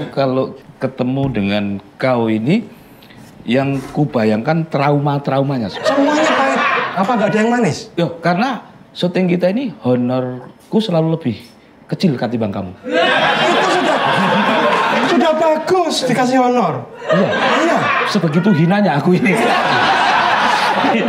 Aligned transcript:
aku 0.00 0.16
kalau 0.16 0.44
ketemu 0.80 1.22
dengan 1.28 1.64
kau 2.00 2.32
ini, 2.32 2.64
yang 3.44 3.76
kubayangkan 3.92 4.68
trauma-traumanya. 4.68 5.68
Semuanya 5.68 6.32
pahit. 6.32 6.60
Apa 6.96 7.10
nggak 7.16 7.28
ada 7.32 7.38
yang 7.40 7.50
manis? 7.52 7.88
Yo, 7.96 8.20
karena 8.20 8.64
syuting 8.92 9.28
kita 9.28 9.52
ini 9.52 9.72
honorku 9.84 10.80
selalu 10.80 11.16
lebih 11.20 11.36
kecil 11.88 12.16
ketimbang 12.16 12.52
kamu. 12.52 12.72
Itu 12.84 13.68
sudah 13.68 13.96
sudah 15.08 15.32
bagus 15.36 15.94
dikasih 16.06 16.38
honor. 16.40 16.86
Iya, 17.10 17.28
Iya. 17.66 17.78
sebegitu 18.08 18.50
hinanya 18.54 18.96
aku 19.00 19.16
ini. 19.16 19.34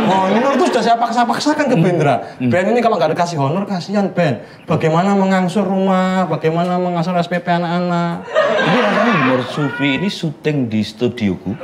Honor 0.08 0.54
itu 0.54 0.64
sudah 0.70 0.82
saya 0.82 0.96
paksa-paksakan 0.96 1.66
ke 1.68 1.76
Bendra. 1.76 2.16
Ben 2.38 2.64
ini 2.70 2.78
kalau 2.78 2.96
nggak 2.98 3.14
dikasih 3.14 3.38
honor 3.38 3.66
kasihan 3.66 4.06
Ben. 4.10 4.42
Bagaimana 4.64 5.14
mengangsur 5.14 5.66
rumah, 5.66 6.26
bagaimana 6.26 6.78
mengangsur 6.78 7.14
SPP 7.16 7.46
anak-anak. 7.46 8.26
Ini 8.62 8.78
rasanya 8.78 9.12
humor 9.18 9.40
Sufi 9.46 9.98
ini 9.98 10.06
syuting 10.06 10.70
di 10.70 10.80
studioku. 10.82 11.54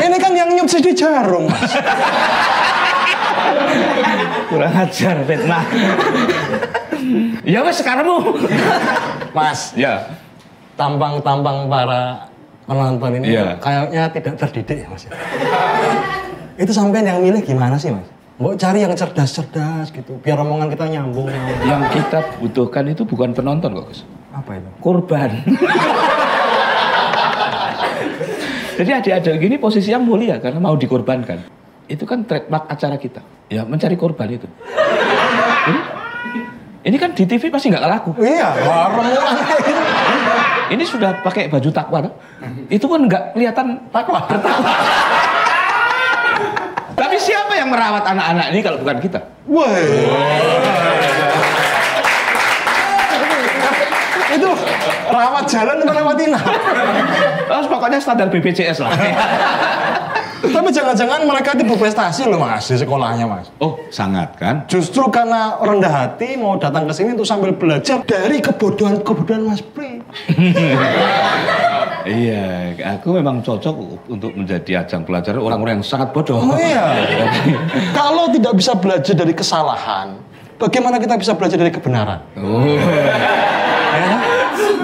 Ini 0.00 0.16
kan 0.16 0.32
yang 0.32 0.48
nyup 0.52 0.68
di 0.68 0.92
jarum, 0.96 1.48
Mas. 1.48 1.72
Kurang 4.48 4.74
ajar, 4.74 5.16
fitnah. 5.24 5.64
ya 7.46 7.60
wes 7.62 7.76
sekarang 7.78 8.04
mau. 8.04 8.20
Mas, 9.30 9.72
Ya, 9.78 10.10
tampang-tampang 10.74 11.70
para 11.70 12.26
penonton 12.66 13.20
ini 13.22 13.36
Iya. 13.36 13.58
kayaknya 13.62 14.02
tidak 14.10 14.34
terdidik 14.38 14.76
ya 14.82 14.88
Mas. 14.90 15.04
Itu 16.60 16.76
sampean 16.76 17.08
yang 17.08 17.24
milih 17.24 17.40
gimana 17.40 17.80
sih 17.80 17.88
Mas? 17.88 18.04
Mau 18.36 18.52
cari 18.52 18.84
yang 18.84 18.92
cerdas-cerdas 18.92 19.88
gitu, 19.92 20.20
biar 20.20 20.36
omongan 20.44 20.68
kita 20.68 20.84
nyambung. 20.92 21.28
yang 21.64 21.80
kita 21.88 22.20
butuhkan 22.36 22.84
itu 22.88 23.04
bukan 23.08 23.32
penonton 23.32 23.72
kok, 23.72 23.84
Gus. 23.88 24.04
Apa 24.32 24.60
itu? 24.60 24.68
korban. 24.80 25.40
Jadi 28.80 28.90
adik-adik 28.96 29.40
gini 29.40 29.56
posisinya 29.60 30.00
mulia 30.00 30.40
karena 30.40 30.60
mau 30.60 30.76
dikorbankan. 30.76 31.48
Itu 31.84 32.08
kan 32.08 32.24
trademark 32.24 32.64
acara 32.68 32.96
kita. 32.96 33.20
Ya 33.52 33.64
mencari 33.64 33.96
korban 33.96 34.28
itu. 34.28 34.48
Ini, 35.68 35.80
ini 36.88 36.96
kan 36.96 37.12
di 37.12 37.28
TV 37.28 37.52
pasti 37.52 37.68
nggak 37.68 37.84
laku. 37.88 38.16
Iya, 38.20 38.48
warung 38.64 39.04
Ini 40.72 40.84
sudah 40.88 41.20
pakai 41.20 41.52
baju 41.52 41.68
takwa, 41.72 42.08
itu 42.72 42.86
kan 42.88 43.00
nggak 43.04 43.36
kelihatan 43.36 43.66
takwa. 43.92 44.24
yang 47.70 47.78
merawat 47.78 48.02
anak-anak 48.02 48.46
ini 48.50 48.60
kalau 48.66 48.78
bukan 48.82 48.98
kita? 48.98 49.20
Wah. 49.46 49.70
itu 54.30 54.46
rawat 55.10 55.44
jalan 55.46 55.76
atau 55.82 55.94
rawat 55.94 56.18
inap? 56.22 56.44
Oh, 57.50 57.62
pokoknya 57.66 57.98
standar 58.02 58.30
BPJS 58.30 58.82
lah. 58.82 58.94
Tapi 60.40 60.72
jangan-jangan 60.72 61.26
mereka 61.28 61.52
itu 61.52 61.68
berprestasi 61.68 62.26
loh 62.30 62.40
mas 62.40 62.64
di 62.66 62.78
sekolahnya 62.78 63.26
mas. 63.26 63.50
Oh, 63.60 63.76
sangat 63.90 64.34
kan? 64.38 64.64
Justru 64.70 65.06
karena 65.12 65.58
rendah 65.60 65.90
hati 65.90 66.38
mau 66.38 66.56
datang 66.56 66.86
ke 66.86 66.94
sini 66.94 67.14
untuk 67.14 67.28
sambil 67.28 67.52
belajar 67.54 68.00
dari 68.06 68.40
kebodohan 68.40 69.02
kebodohan 69.04 69.50
Mas 69.50 69.62
Pri. 69.62 70.00
Iya, 72.04 72.72
aku 72.96 73.20
memang 73.20 73.44
cocok 73.44 73.74
untuk 74.08 74.32
menjadi 74.32 74.84
ajang 74.84 75.04
pelajaran 75.04 75.40
orang-orang 75.40 75.80
yang 75.80 75.86
sangat 75.86 76.10
bodoh. 76.10 76.40
Oh 76.40 76.56
iya. 76.56 76.96
Kalau 77.98 78.32
tidak 78.32 78.56
bisa 78.56 78.72
belajar 78.72 79.12
dari 79.12 79.34
kesalahan, 79.36 80.16
bagaimana 80.56 80.96
kita 80.96 81.20
bisa 81.20 81.36
belajar 81.36 81.60
dari 81.60 81.72
kebenaran? 81.72 82.20
Oh. 82.40 82.78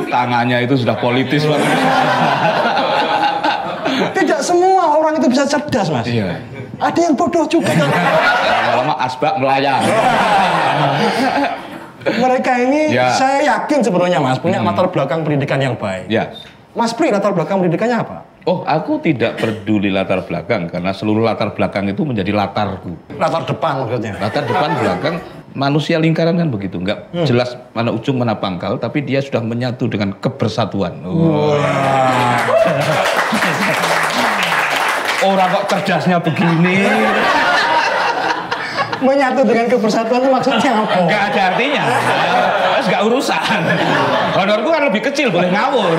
Tangannya 0.06 0.64
itu 0.64 0.74
sudah 0.76 0.96
politis 0.96 1.44
banget. 1.44 1.72
Tidak 3.96 4.40
semua 4.44 4.96
orang 4.96 5.16
itu 5.16 5.26
bisa 5.28 5.48
cerdas 5.48 5.88
mas. 5.88 6.04
Iya. 6.04 6.36
Ada 6.76 6.98
yang 7.08 7.14
bodoh 7.16 7.48
juga. 7.48 7.72
Lama-lama 7.72 8.94
asbak 9.00 9.40
melayang. 9.40 9.80
Mereka 12.06 12.52
ini 12.62 12.94
Ya. 12.94 13.10
saya 13.18 13.42
yakin 13.42 13.82
sebenarnya 13.82 14.22
mas 14.22 14.38
punya 14.38 14.62
latar 14.62 14.86
belakang 14.92 15.26
pendidikan 15.26 15.58
yang 15.58 15.74
baik. 15.74 16.06
Ya. 16.06 16.30
Mas 16.76 16.92
Pri 16.92 17.08
latar 17.08 17.32
belakang 17.32 17.64
pendidikannya 17.64 18.04
apa? 18.04 18.16
Oh, 18.44 18.60
aku 18.62 19.00
tidak 19.00 19.40
peduli 19.40 19.88
latar 19.88 20.22
belakang 20.22 20.68
karena 20.68 20.92
seluruh 20.92 21.24
latar 21.24 21.56
belakang 21.56 21.88
itu 21.88 22.04
menjadi 22.04 22.30
latarku. 22.36 23.16
Latar 23.16 23.48
depan 23.48 23.82
maksudnya. 23.82 24.14
Latar 24.20 24.44
depan 24.44 24.70
belakang 24.76 25.14
manusia 25.56 25.96
lingkaran 25.96 26.36
kan 26.36 26.52
begitu, 26.52 26.76
nggak 26.76 27.24
jelas 27.24 27.56
mana 27.72 27.90
ujung 27.90 28.20
mana 28.20 28.36
pangkal, 28.36 28.76
tapi 28.76 29.00
dia 29.02 29.24
sudah 29.24 29.40
menyatu 29.40 29.88
dengan 29.88 30.12
kebersatuan. 30.20 31.00
Oh. 31.02 31.56
Orang 35.24 35.48
kok 35.48 35.64
cerdasnya 35.72 36.20
begini, 36.20 36.86
Menyatu 38.96 39.44
dengan 39.44 39.66
kebersatuan 39.68 40.24
itu 40.24 40.30
maksudnya 40.32 40.72
apa? 40.72 40.96
nggak 41.04 41.22
ada 41.32 41.40
artinya. 41.52 41.84
Terus 42.76 42.86
nggak 42.88 43.02
urusan. 43.08 43.60
Honorku 44.36 44.68
kan 44.72 44.82
lebih 44.88 45.02
kecil, 45.08 45.28
boleh 45.28 45.52
ngawur. 45.52 45.96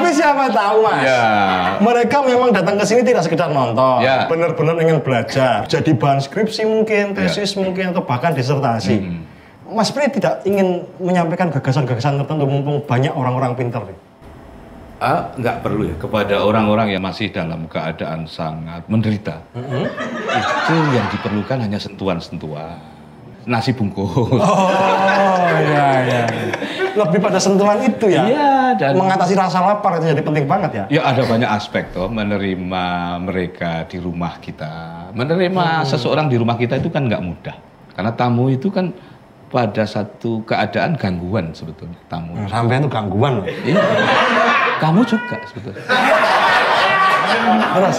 Tapi 0.00 0.16
siapa 0.16 0.48
tahu 0.48 0.76
mas? 0.80 1.04
Ya. 1.04 1.24
Mereka 1.76 2.16
memang 2.24 2.48
datang 2.56 2.80
ke 2.80 2.88
sini 2.88 3.04
tidak 3.04 3.28
sekedar 3.28 3.52
nonton, 3.52 4.00
Ya. 4.00 4.24
benar-benar 4.24 4.80
ingin 4.80 5.04
belajar. 5.04 5.68
Jadi 5.68 5.92
bahan 5.92 6.24
skripsi 6.24 6.64
mungkin, 6.64 7.12
tesis 7.12 7.52
mungkin, 7.60 7.92
atau 7.92 8.00
bahkan 8.00 8.32
disertasi. 8.32 8.96
Hmm. 8.96 9.28
Mas 9.70 9.92
Pri 9.92 10.08
tidak 10.08 10.40
ingin 10.48 10.88
menyampaikan 10.98 11.52
gagasan-gagasan 11.52 12.18
tertentu 12.24 12.48
mumpung 12.48 12.80
banyak 12.82 13.12
orang-orang 13.12 13.52
pintar. 13.54 13.84
Ah, 15.00 15.32
nggak 15.36 15.64
perlu 15.64 15.88
ya 15.88 15.96
kepada 15.96 16.44
orang-orang 16.44 16.96
yang 16.96 17.00
masih 17.04 17.28
dalam 17.32 17.64
keadaan 17.68 18.24
sangat 18.24 18.84
menderita. 18.88 19.44
Itu 19.52 20.76
yang 20.92 21.06
diperlukan 21.12 21.56
hanya 21.60 21.78
sentuhan-sentuhan. 21.78 22.76
Nasi 23.48 23.72
bungkus. 23.72 24.36
Oh 24.36 25.48
iya 25.56 25.86
iya. 26.04 26.22
Lebih 26.92 27.16
pada 27.22 27.40
sentuhan 27.40 27.80
itu 27.80 28.12
ya. 28.12 28.28
Iya, 28.28 28.49
dan- 28.80 28.96
mengatasi 28.96 29.36
rasa 29.36 29.60
lapar 29.60 30.00
itu 30.00 30.08
jadi 30.08 30.22
penting 30.24 30.48
banget 30.48 30.70
ya. 30.72 30.84
Ya 30.88 31.02
ada 31.04 31.20
banyak 31.28 31.44
aspek 31.46 31.92
toh 31.92 32.08
menerima 32.08 32.84
mereka 33.20 33.84
di 33.84 34.00
rumah 34.00 34.40
kita. 34.40 35.06
Menerima 35.12 35.84
seseorang 35.84 36.32
di 36.32 36.40
rumah 36.40 36.56
kita 36.56 36.80
itu 36.80 36.88
kan 36.88 37.04
nggak 37.04 37.20
mudah. 37.20 37.56
Karena 37.92 38.16
tamu 38.16 38.48
itu 38.48 38.72
kan 38.72 38.88
pada 39.52 39.84
satu 39.84 40.40
keadaan 40.48 40.96
gangguan 40.96 41.52
sebetulnya 41.52 42.00
tamu. 42.08 42.32
Sampai 42.48 42.80
itu 42.80 42.88
gangguan 42.88 43.44
loh. 43.44 43.46
Iya. 43.46 43.82
Kamu 44.80 45.04
juga 45.04 45.36
sebetulnya. 45.44 45.84
Terus, 47.50 47.98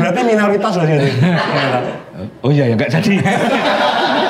berarti 0.00 0.20
minoritas 0.26 0.72
loh 0.74 0.86
jadi. 0.88 1.08
Oh 2.42 2.50
iya 2.50 2.72
ya 2.72 2.74
nggak 2.74 2.90
jadi. 2.90 3.14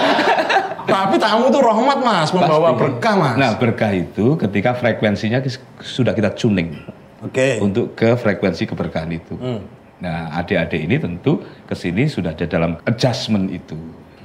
Tapi 0.87 1.15
tamu 1.19 1.51
itu 1.51 1.59
rahmat 1.59 1.99
mas, 1.99 2.31
membawa 2.31 2.73
Pasti. 2.73 2.81
berkah 2.87 3.15
mas. 3.19 3.35
Nah 3.35 3.51
berkah 3.59 3.91
itu 3.91 4.39
ketika 4.39 4.71
frekuensinya 4.79 5.43
sudah 5.83 6.15
kita 6.15 6.31
tuning 6.33 6.79
Oke. 7.27 7.59
untuk 7.59 7.99
ke 7.99 8.15
frekuensi 8.15 8.71
keberkahan 8.71 9.11
itu. 9.11 9.35
Hmm. 9.35 9.61
Nah 9.99 10.31
adik-adik 10.39 10.81
ini 10.87 10.97
tentu 11.03 11.43
ke 11.67 11.75
sini 11.75 12.07
sudah 12.07 12.33
ada 12.33 12.47
dalam 12.47 12.79
adjustment 12.87 13.51
itu. 13.51 13.75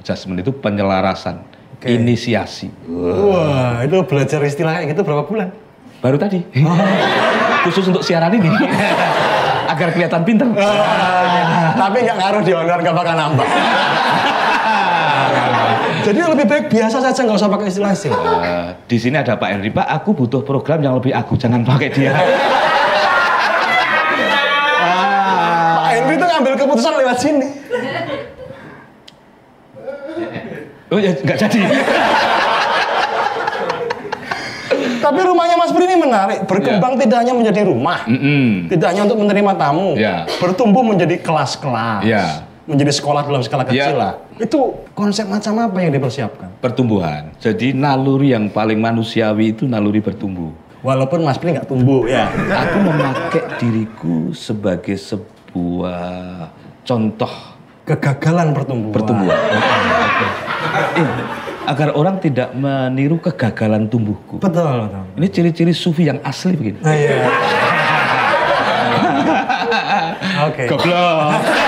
Adjustment 0.02 0.42
itu 0.42 0.54
penyelarasan, 0.54 1.42
Oke. 1.78 1.90
inisiasi. 1.90 2.70
Wah, 2.90 3.82
itu 3.82 3.98
belajar 4.06 4.42
istilah 4.42 4.82
kayak 4.82 4.94
gitu 4.94 5.02
berapa 5.02 5.26
bulan? 5.26 5.50
Baru 6.02 6.18
tadi. 6.18 6.42
Oh. 6.62 6.78
Khusus 7.66 7.86
untuk 7.90 8.02
siaran 8.02 8.34
ini. 8.34 8.50
Agar 9.72 9.94
kelihatan 9.94 10.22
pinter. 10.26 10.50
Tapi 11.72 11.96
nggak 12.02 12.16
ngaruh 12.18 12.42
di 12.42 12.52
honor, 12.52 12.78
nggak 12.82 12.96
bakal 12.98 13.14
nambah. 13.14 13.48
Jadi 16.02 16.18
lebih 16.18 16.46
baik 16.46 16.64
biasa 16.66 16.98
saja 16.98 17.20
nggak 17.22 17.38
usah 17.38 17.48
pakai 17.48 17.66
istilah-istilah. 17.68 18.20
Eh, 18.42 18.68
di 18.84 18.96
sini 18.98 19.16
ada 19.16 19.34
Pak 19.34 19.48
Henry. 19.48 19.70
Pak, 19.70 19.86
aku 19.86 20.10
butuh 20.12 20.42
program 20.42 20.82
yang 20.82 20.98
lebih 20.98 21.14
aku. 21.14 21.34
Jangan 21.34 21.62
pakai 21.62 21.88
dia. 21.90 22.12
Pak 25.78 25.90
Henry 25.92 26.14
itu 26.16 26.26
ngambil 26.26 26.52
keputusan 26.58 26.92
lewat 26.98 27.16
sini. 27.18 27.46
Oh 30.92 31.00
ya, 31.00 31.16
nggak 31.16 31.38
jadi. 31.40 31.60
Tapi 35.02 35.18
rumahnya 35.18 35.56
Mas 35.58 35.74
Pri 35.74 35.82
ini 35.82 35.98
menarik, 35.98 36.46
berkembang 36.46 36.94
tidak 36.94 37.26
hanya 37.26 37.34
menjadi 37.34 37.66
rumah, 37.66 38.06
Mm-mm. 38.06 38.70
tidak 38.70 38.94
hanya 38.94 39.02
untuk 39.02 39.18
menerima 39.18 39.52
tamu, 39.58 39.98
Ya. 39.98 40.30
bertumbuh 40.38 40.86
menjadi 40.86 41.18
kelas-kelas, 41.18 42.06
Ya. 42.06 42.46
menjadi 42.70 42.94
sekolah 42.94 43.26
dalam 43.26 43.42
skala 43.42 43.66
kecil 43.66 43.92
Ya. 43.92 43.98
lah. 43.98 44.12
Itu 44.42 44.74
konsep 44.98 45.30
macam 45.30 45.54
apa 45.62 45.78
yang 45.78 45.94
dipersiapkan? 45.94 46.58
Pertumbuhan. 46.58 47.30
Jadi 47.38 47.70
naluri 47.70 48.34
yang 48.34 48.50
paling 48.50 48.82
manusiawi 48.82 49.54
itu 49.54 49.70
naluri 49.70 50.02
bertumbuh. 50.02 50.50
Walaupun 50.82 51.22
Mas 51.22 51.38
Pri 51.38 51.54
nggak 51.54 51.70
tumbuh 51.70 52.10
ya. 52.10 52.26
Aku 52.66 52.82
memakai 52.82 53.42
diriku 53.62 54.34
sebagai 54.34 54.98
sebuah 54.98 56.50
contoh 56.82 57.30
Kegagalan 57.82 58.54
pertumbuhan. 58.54 58.94
pertumbuhan. 58.94 59.38
Iya, 60.94 61.10
agar 61.66 61.88
orang 61.98 62.18
tidak 62.18 62.54
meniru 62.54 63.18
kegagalan 63.18 63.90
tumbuhku. 63.90 64.38
Betul, 64.38 64.86
betul. 64.86 65.02
Ini 65.18 65.26
ciri-ciri 65.30 65.74
sufi 65.74 66.06
yang 66.06 66.22
asli 66.22 66.54
begini. 66.54 66.78
Nah, 66.78 66.94
iya. 66.94 67.26
Oke. 70.46 70.66
Goblok. 70.70 71.61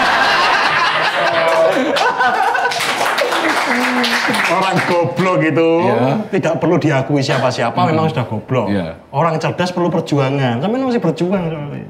Orang 4.54 4.76
goblok 4.88 5.38
itu 5.44 5.68
Iya. 5.84 6.14
tidak 6.30 6.54
perlu 6.62 6.76
diakui 6.80 7.20
siapa-siapa, 7.20 7.76
memang 7.90 8.08
sudah 8.08 8.24
goblok. 8.26 8.66
Iya. 8.70 8.98
Orang 9.10 9.36
cerdas 9.42 9.70
perlu 9.74 9.90
perjuangan. 9.90 10.60
Sampai 10.62 10.78
masih 10.80 11.02
berjuang 11.02 11.44
soalnya. 11.50 11.88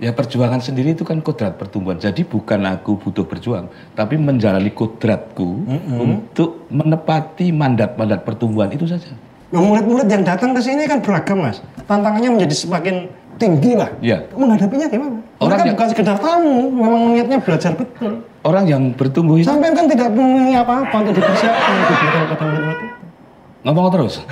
Ya 0.00 0.16
perjuangan 0.16 0.64
sendiri 0.64 0.96
itu 0.96 1.04
kan 1.04 1.20
kodrat 1.20 1.60
pertumbuhan. 1.60 2.00
Jadi 2.00 2.24
bukan 2.24 2.64
aku 2.64 2.96
butuh 2.96 3.28
berjuang, 3.28 3.68
tapi 3.92 4.16
menjalani 4.16 4.72
kodratku 4.72 5.68
untuk 5.92 6.64
menepati 6.72 7.52
mandat-mandat 7.52 8.24
pertumbuhan 8.24 8.72
itu 8.72 8.88
saja. 8.88 9.12
Nah, 9.50 9.60
murid-murid 9.60 10.06
yang 10.06 10.22
datang 10.22 10.54
ke 10.54 10.62
sini 10.62 10.86
kan 10.86 11.02
beragam, 11.02 11.42
Mas. 11.42 11.58
Tantangannya 11.84 12.32
menjadi 12.32 12.54
semakin 12.54 13.10
tinggi 13.40 13.72
lah. 13.72 13.88
Iya. 13.98 14.28
Menghadapinya 14.30 14.86
gimana? 14.86 15.16
Orang 15.40 15.48
Mereka 15.48 15.64
yang- 15.64 15.74
bukan 15.74 15.88
sekedar 15.88 16.16
tamu, 16.16 16.54
memang 16.68 17.02
niatnya 17.10 17.38
belajar 17.40 17.72
betul. 17.72 18.20
Orang 18.40 18.64
yang 18.64 18.92
bertumbuh 18.92 19.36
itu 19.36 19.44
Sampai 19.44 19.72
kan 19.72 19.84
tidak 19.84 20.12
punya 20.12 20.60
apa-apa 20.60 20.96
untuk 21.00 21.14
dipersiapkan 21.14 21.72
untuk 21.74 21.88
diberikan 21.90 22.24
kepada 22.26 22.50
murid-murid 22.50 22.76
itu. 22.78 22.96
ngomong 23.62 23.86
terus. 23.90 24.14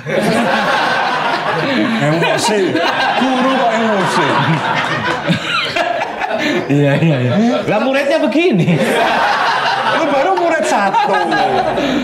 Emosi. 1.99 2.59
Guru 3.19 3.51
kok 3.51 3.71
emosi. 3.75 4.25
Iya 6.69 6.93
iya 6.97 7.17
iya. 7.19 7.31
Lah 7.67 7.79
muridnya 7.81 8.15
begini. 8.17 8.77
Ini 9.89 10.05
baru 10.07 10.37
murid 10.37 10.63
satu. 10.63 11.11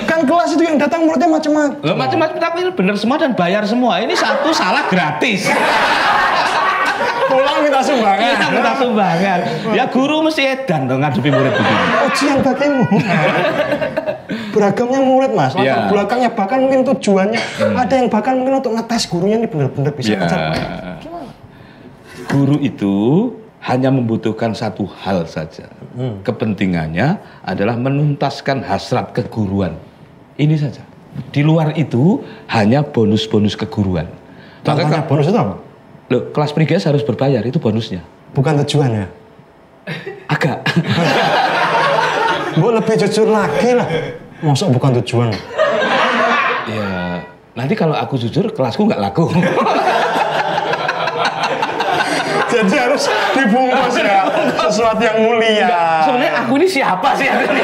Kan 0.03 0.19
kelas 0.21 0.51
itu 0.51 0.61
yang 0.61 0.75
datang 0.75 1.05
muridnya 1.05 1.29
macam-macam. 1.29 1.79
Lah 1.79 1.95
macam-macam 1.95 2.35
tapi 2.35 2.59
benar 2.73 2.95
semua 2.95 3.15
dan 3.15 3.31
bayar 3.31 3.63
semua. 3.63 4.01
Ini 4.01 4.11
satu 4.11 4.51
salah 4.51 4.85
gratis. 4.85 5.47
Pulang 7.35 7.57
minta 7.61 7.79
sumbangan. 7.79 8.29
Kita 8.31 8.47
minta 8.49 8.71
sumbangan. 8.75 9.39
Ya 9.75 9.83
guru 9.85 10.15
mesti 10.23 10.41
edan 10.45 10.87
dong 10.87 11.03
ngadepi 11.03 11.29
murid 11.29 11.53
begini. 11.53 11.83
Ujian 12.07 12.37
bagimu. 12.39 12.83
Beragamnya 14.55 14.99
murid 15.03 15.31
mas, 15.35 15.51
latar 15.53 15.67
Iya. 15.67 15.91
belakangnya 15.91 16.29
bahkan 16.31 16.63
mungkin 16.63 16.81
tujuannya 16.87 17.41
ada 17.75 17.93
yang 17.93 18.07
bahkan 18.07 18.39
mungkin 18.39 18.63
untuk 18.63 18.71
ngetes 18.73 19.03
gurunya 19.05 19.37
ini 19.37 19.47
benar-benar 19.51 19.91
bisa 19.91 20.15
Ya. 20.15 20.19
ngajar. 20.23 20.39
Guru 22.25 22.57
itu 22.57 22.93
hanya 23.61 23.89
membutuhkan 23.91 24.55
satu 24.55 24.87
hal 25.03 25.27
saja. 25.27 25.67
Kepentingannya 26.23 27.19
adalah 27.43 27.75
menuntaskan 27.75 28.63
hasrat 28.63 29.11
keguruan. 29.11 29.75
Ini 30.35 30.55
saja. 30.55 30.83
Di 31.31 31.43
luar 31.43 31.71
itu 31.75 32.23
hanya 32.51 32.83
bonus-bonus 32.83 33.55
keguruan. 33.55 34.07
Maka 34.65 35.05
bonus 35.05 35.27
itu 35.27 35.37
apa? 35.37 35.55
Loh, 36.11 36.29
kelas 36.29 36.51
priges 36.53 36.85
harus 36.85 37.01
berbayar 37.01 37.41
itu 37.41 37.57
bonusnya. 37.57 38.03
Bukan 38.35 38.61
tujuan 38.65 38.91
ya. 38.91 39.07
Agak. 40.27 40.65
Bu 42.59 42.71
lebih 42.71 42.95
jujur 43.05 43.27
lagi 43.27 43.75
lah. 43.75 43.87
Masuk 44.39 44.75
bukan 44.75 44.99
tujuan. 45.03 45.31
ya 46.65 47.21
nanti 47.53 47.77
kalau 47.77 47.93
aku 47.93 48.17
jujur 48.17 48.49
kelasku 48.51 48.87
nggak 48.87 49.01
laku. 49.01 49.29
Jadi 52.55 52.75
harus 52.79 53.03
dibungkus 53.35 53.95
ya 53.99 54.23
sesuatu 54.63 55.01
yang 55.03 55.17
mulia. 55.19 55.67
Sebenarnya 56.07 56.33
aku 56.39 56.51
ini 56.55 56.67
siapa 56.71 57.09
sih? 57.19 57.27
aku 57.27 57.43
ini? 57.51 57.63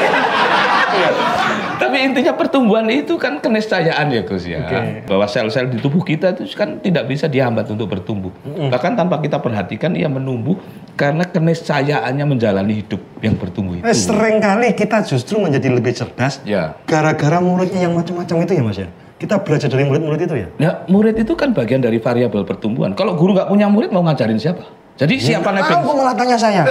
Tapi 1.82 1.96
intinya 1.98 2.32
pertumbuhan 2.32 2.86
itu 2.86 3.18
kan 3.18 3.42
keniscayaan 3.42 4.06
ya 4.06 4.22
Gus 4.22 4.46
ya. 4.46 4.62
Oke. 4.62 5.02
Bahwa 5.08 5.26
sel-sel 5.26 5.66
di 5.66 5.82
tubuh 5.82 6.00
kita 6.00 6.30
itu 6.30 6.46
kan 6.54 6.78
tidak 6.78 7.10
bisa 7.10 7.26
dihambat 7.26 7.66
untuk 7.68 7.90
bertumbuh. 7.90 8.30
Bahkan 8.46 8.94
tanpa 8.94 9.18
kita 9.18 9.42
perhatikan 9.42 9.96
ia 9.96 10.06
menumbuh 10.06 10.54
karena 10.94 11.26
keniscayaannya 11.26 12.22
menjalani 12.28 12.84
hidup 12.84 13.02
yang 13.18 13.34
bertumbuh 13.34 13.80
itu. 13.80 13.84
Eh, 13.84 13.96
sering 13.96 14.38
kali 14.38 14.76
kita 14.76 15.02
justru 15.02 15.42
menjadi 15.42 15.72
lebih 15.72 15.90
cerdas 15.90 16.38
Ya. 16.44 16.76
gara-gara 16.86 17.40
muridnya 17.40 17.88
yang 17.88 17.96
macam-macam 17.96 18.36
itu 18.44 18.52
ya 18.54 18.62
mas 18.62 18.78
ya. 18.78 18.88
Kita 19.18 19.38
belajar 19.38 19.70
dari 19.70 19.86
murid-murid 19.86 20.20
itu 20.22 20.34
ya. 20.34 20.48
Nah, 20.58 20.72
murid 20.90 21.14
itu 21.14 21.38
kan 21.38 21.54
bagian 21.54 21.78
dari 21.78 22.02
variabel 22.02 22.42
pertumbuhan. 22.42 22.90
Kalau 22.94 23.14
guru 23.14 23.38
nggak 23.38 23.46
punya 23.46 23.70
murid 23.70 23.90
mau 23.90 24.02
ngajarin 24.02 24.34
siapa? 24.34 24.66
Jadi 24.96 25.14
siapa 25.16 25.48
Ah, 25.50 25.54
nebeng? 25.56 25.80
malah 25.84 26.14
tanya 26.14 26.36
saya? 26.36 26.62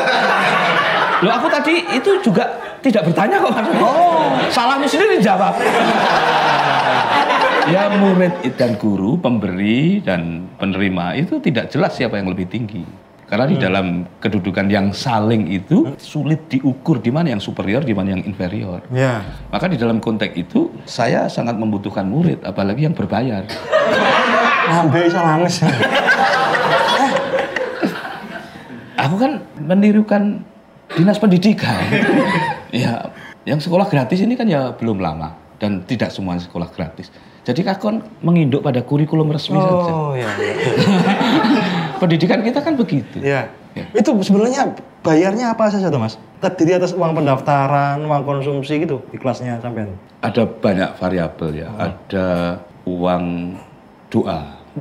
Loh 1.23 1.33
aku 1.33 1.47
tadi 1.49 1.85
itu 1.91 2.17
juga 2.21 2.43
tidak 2.81 3.05
bertanya 3.09 3.37
kok. 3.37 3.53
Oh, 3.77 4.33
salahmu 4.49 4.89
sendiri 4.89 5.21
jawab. 5.21 5.53
ya 7.73 7.93
murid 7.93 8.33
dan 8.57 8.73
guru, 8.75 9.17
pemberi 9.17 10.01
dan 10.01 10.49
penerima 10.57 11.13
itu 11.15 11.37
tidak 11.37 11.69
jelas 11.69 11.93
siapa 11.93 12.17
yang 12.17 12.29
lebih 12.29 12.49
tinggi. 12.49 12.81
Karena 13.29 13.47
di 13.47 13.55
dalam 13.55 14.03
kedudukan 14.19 14.67
yang 14.67 14.91
saling 14.91 15.47
itu 15.47 15.95
sulit 15.95 16.51
diukur 16.51 16.99
di 16.99 17.15
mana 17.15 17.31
yang 17.31 17.39
superior, 17.39 17.79
di 17.79 17.95
mana 17.95 18.17
yang 18.17 18.27
inferior. 18.27 18.83
Ya. 18.91 19.23
Maka 19.47 19.71
di 19.71 19.79
dalam 19.79 20.03
konteks 20.03 20.35
itu 20.35 20.67
saya 20.83 21.31
sangat 21.31 21.55
membutuhkan 21.55 22.03
murid, 22.03 22.43
apalagi 22.43 22.83
yang 22.83 22.91
berbayar. 22.91 23.47
Lambe 24.67 24.99
iso 25.07 25.15
nangis. 25.15 25.63
Aku 28.99 29.15
kan 29.15 29.43
menirukan 29.59 30.43
dinas 30.95 31.17
pendidikan. 31.19 31.79
ya, 32.75 33.11
yang 33.47 33.59
sekolah 33.59 33.87
gratis 33.87 34.21
ini 34.21 34.35
kan 34.35 34.45
ya 34.47 34.75
belum 34.75 34.99
lama 34.99 35.33
dan 35.61 35.85
tidak 35.85 36.09
semua 36.09 36.37
sekolah 36.41 36.67
gratis. 36.73 37.13
Jadi 37.41 37.65
aku 37.65 37.89
kan 37.89 37.97
menginduk 38.21 38.61
pada 38.61 38.85
kurikulum 38.85 39.33
resmi 39.33 39.57
saja. 39.57 39.91
Oh 39.93 40.13
ya. 40.13 40.29
Pendidikan 42.01 42.45
kita 42.45 42.61
kan 42.61 42.77
begitu. 42.77 43.17
Ya. 43.21 43.49
Ya. 43.73 43.87
Itu 43.97 44.13
sebenarnya 44.21 44.77
bayarnya 45.01 45.55
apa 45.55 45.71
saja 45.73 45.89
tuh 45.89 45.97
mas? 45.97 46.19
Terdiri 46.43 46.77
atas 46.77 46.93
uang 46.93 47.17
pendaftaran, 47.17 48.03
uang 48.03 48.21
konsumsi 48.27 48.83
gitu 48.83 49.01
di 49.09 49.17
kelasnya 49.17 49.57
sampai. 49.63 49.89
Ada 50.21 50.45
banyak 50.45 50.89
variabel 51.01 51.49
ya. 51.65 51.69
Ada 51.81 52.27
uang 52.85 53.25
doa. 54.13 54.60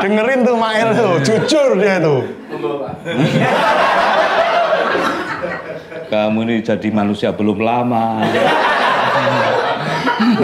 Dengerin 0.00 0.40
tuh 0.44 0.56
Mael 0.60 0.92
tuh, 0.92 1.16
jujur 1.24 1.80
dia 1.80 1.96
tuh. 2.04 2.20
Kamu 6.10 6.42
ini 6.44 6.60
jadi 6.60 6.88
manusia 6.92 7.32
belum 7.32 7.64
lama. 7.64 8.20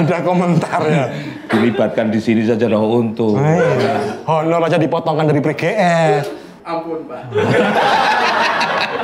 Udah 0.00 0.21
komentar 0.25 0.81
ya. 0.88 1.12
Dilibatkan 1.53 2.09
di 2.09 2.17
sini 2.21 2.49
saja 2.49 2.67
udah 2.69 2.81
untung. 2.81 3.38
Iya. 3.38 4.25
Honor 4.25 4.65
aja 4.67 4.79
dipotongkan 4.81 5.29
dari 5.29 5.41
PGS. 5.45 6.25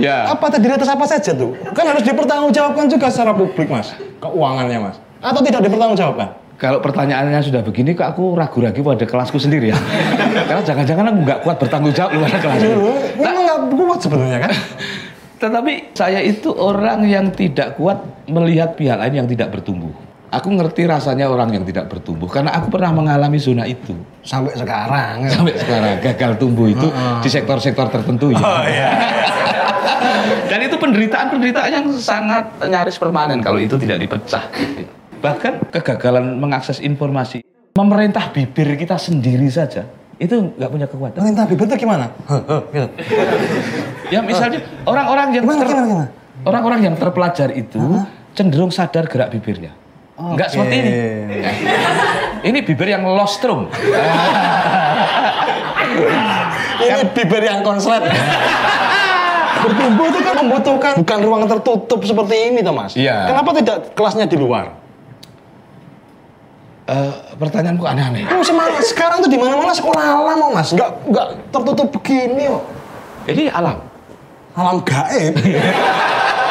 Ya. 0.00 0.30
Apa 0.30 0.50
terdiri 0.50 0.74
atas 0.74 0.90
apa 0.90 1.04
saja 1.06 1.30
tuh? 1.34 1.54
Kan 1.74 1.84
harus 1.86 2.02
dipertanggungjawabkan 2.02 2.86
juga 2.90 3.06
secara 3.10 3.32
publik 3.34 3.68
mas. 3.70 3.94
Keuangannya 4.18 4.78
mas. 4.90 4.96
Atau 5.22 5.40
tidak 5.40 5.64
dipertanggungjawabkan? 5.66 6.44
Kalau 6.54 6.78
pertanyaannya 6.78 7.42
sudah 7.42 7.66
begini, 7.66 7.98
kok 7.98 8.14
aku 8.14 8.38
ragu-ragu 8.38 8.78
pada 8.78 9.04
kelasku 9.04 9.42
sendiri 9.42 9.74
ya. 9.74 9.78
Karena 10.48 10.62
jangan-jangan 10.62 11.04
aku 11.10 11.18
nggak 11.26 11.40
kuat 11.42 11.56
bertanggung 11.58 11.94
jawab 11.94 12.14
pada 12.14 12.38
kelasku. 12.38 12.62
Dulu, 12.62 12.90
memang 13.18 13.42
nggak 13.42 13.60
kuat 13.74 13.98
sebenarnya 13.98 14.38
kan? 14.38 14.52
Tetapi 15.42 15.72
saya 15.98 16.20
itu 16.22 16.54
orang 16.54 17.04
yang 17.10 17.26
tidak 17.34 17.74
kuat 17.74 18.00
melihat 18.30 18.78
pihak 18.78 18.96
lain 18.96 19.24
yang 19.24 19.28
tidak 19.28 19.50
bertumbuh. 19.50 19.90
Aku 20.30 20.50
ngerti 20.50 20.82
rasanya 20.84 21.30
orang 21.30 21.52
yang 21.52 21.62
tidak 21.62 21.86
bertumbuh 21.86 22.26
karena 22.26 22.50
aku 22.52 22.66
pernah 22.68 22.90
mengalami 22.90 23.38
zona 23.38 23.64
itu 23.64 23.94
Sampai 24.20 24.56
sekarang. 24.56 25.24
sampai 25.34 25.54
sekarang 25.54 26.02
gagal 26.02 26.32
tumbuh 26.36 26.66
itu 26.66 26.88
di 27.22 27.28
sektor-sektor 27.28 27.86
tertentu 27.88 28.34
ya. 28.34 28.40
Oh 28.40 28.64
iya. 28.64 28.90
Dan 30.50 30.58
itu 30.62 30.74
penderitaan-penderitaan 30.74 31.70
yang 31.70 31.86
sangat 31.94 32.50
nyaris 32.62 32.98
permanen 32.98 33.40
kalau 33.40 33.58
itu 33.58 33.74
tidak 33.76 34.00
dipecah. 34.00 34.42
Bahkan 35.20 35.72
kegagalan 35.72 36.36
mengakses 36.36 36.78
informasi, 36.78 37.40
memerintah 37.72 38.28
bibir 38.30 38.74
kita 38.74 38.98
sendiri 38.98 39.46
saja 39.48 39.86
itu 40.16 40.54
nggak 40.54 40.70
punya 40.70 40.86
kekuatan. 40.86 41.18
Perintah 41.20 41.44
bibir 41.46 41.66
itu 41.66 41.76
gimana? 41.78 42.06
Gitu. 42.70 42.88
Ya 44.10 44.20
misalnya 44.20 44.60
orang-orang 44.84 45.28
yang 45.32 45.44
Gimana, 45.46 45.60
ter- 45.62 45.68
gimana, 45.70 45.86
gimana? 45.86 46.08
orang-orang 46.44 46.80
yang 46.90 46.94
terpelajar 46.94 47.48
itu 47.50 47.80
cenderung 48.34 48.70
sadar 48.70 49.06
gerak 49.06 49.30
bibirnya. 49.30 49.72
Nggak 50.14 50.46
Oke. 50.46 50.52
seperti 50.54 50.74
ini. 50.78 50.90
Ini 52.44 52.58
bibir 52.62 52.88
yang 52.94 53.02
lostrum. 53.02 53.66
Ini 56.78 57.02
bibir 57.10 57.42
yang 57.42 57.66
konslet. 57.66 58.02
Bertumbuh 59.64 60.06
itu 60.12 60.20
kan 60.20 60.34
membutuhkan 60.44 60.92
bukan 61.02 61.18
ruang 61.24 61.42
tertutup 61.48 62.00
seperti 62.04 62.52
ini, 62.52 62.60
toh 62.60 62.76
Mas. 62.76 62.92
Iya. 62.94 63.32
Kenapa 63.32 63.50
tidak 63.56 63.76
kelasnya 63.96 64.28
di 64.28 64.36
luar? 64.36 64.76
Eh, 66.84 67.12
pertanyaanku 67.40 67.80
aneh-aneh. 67.88 68.28
Oh, 68.28 68.44
sekarang 68.84 69.24
tuh 69.24 69.30
di 69.32 69.40
mana-mana 69.40 69.72
sekolah 69.72 70.04
alam, 70.04 70.38
oh, 70.46 70.50
Mas. 70.52 70.68
Nggak 70.68 70.90
nggak 71.08 71.26
tertutup 71.48 71.88
begini, 71.96 72.52
oh. 72.52 72.60
Ini 73.24 73.48
alam. 73.48 73.80
Alam 74.52 74.84
gaib. 74.84 75.34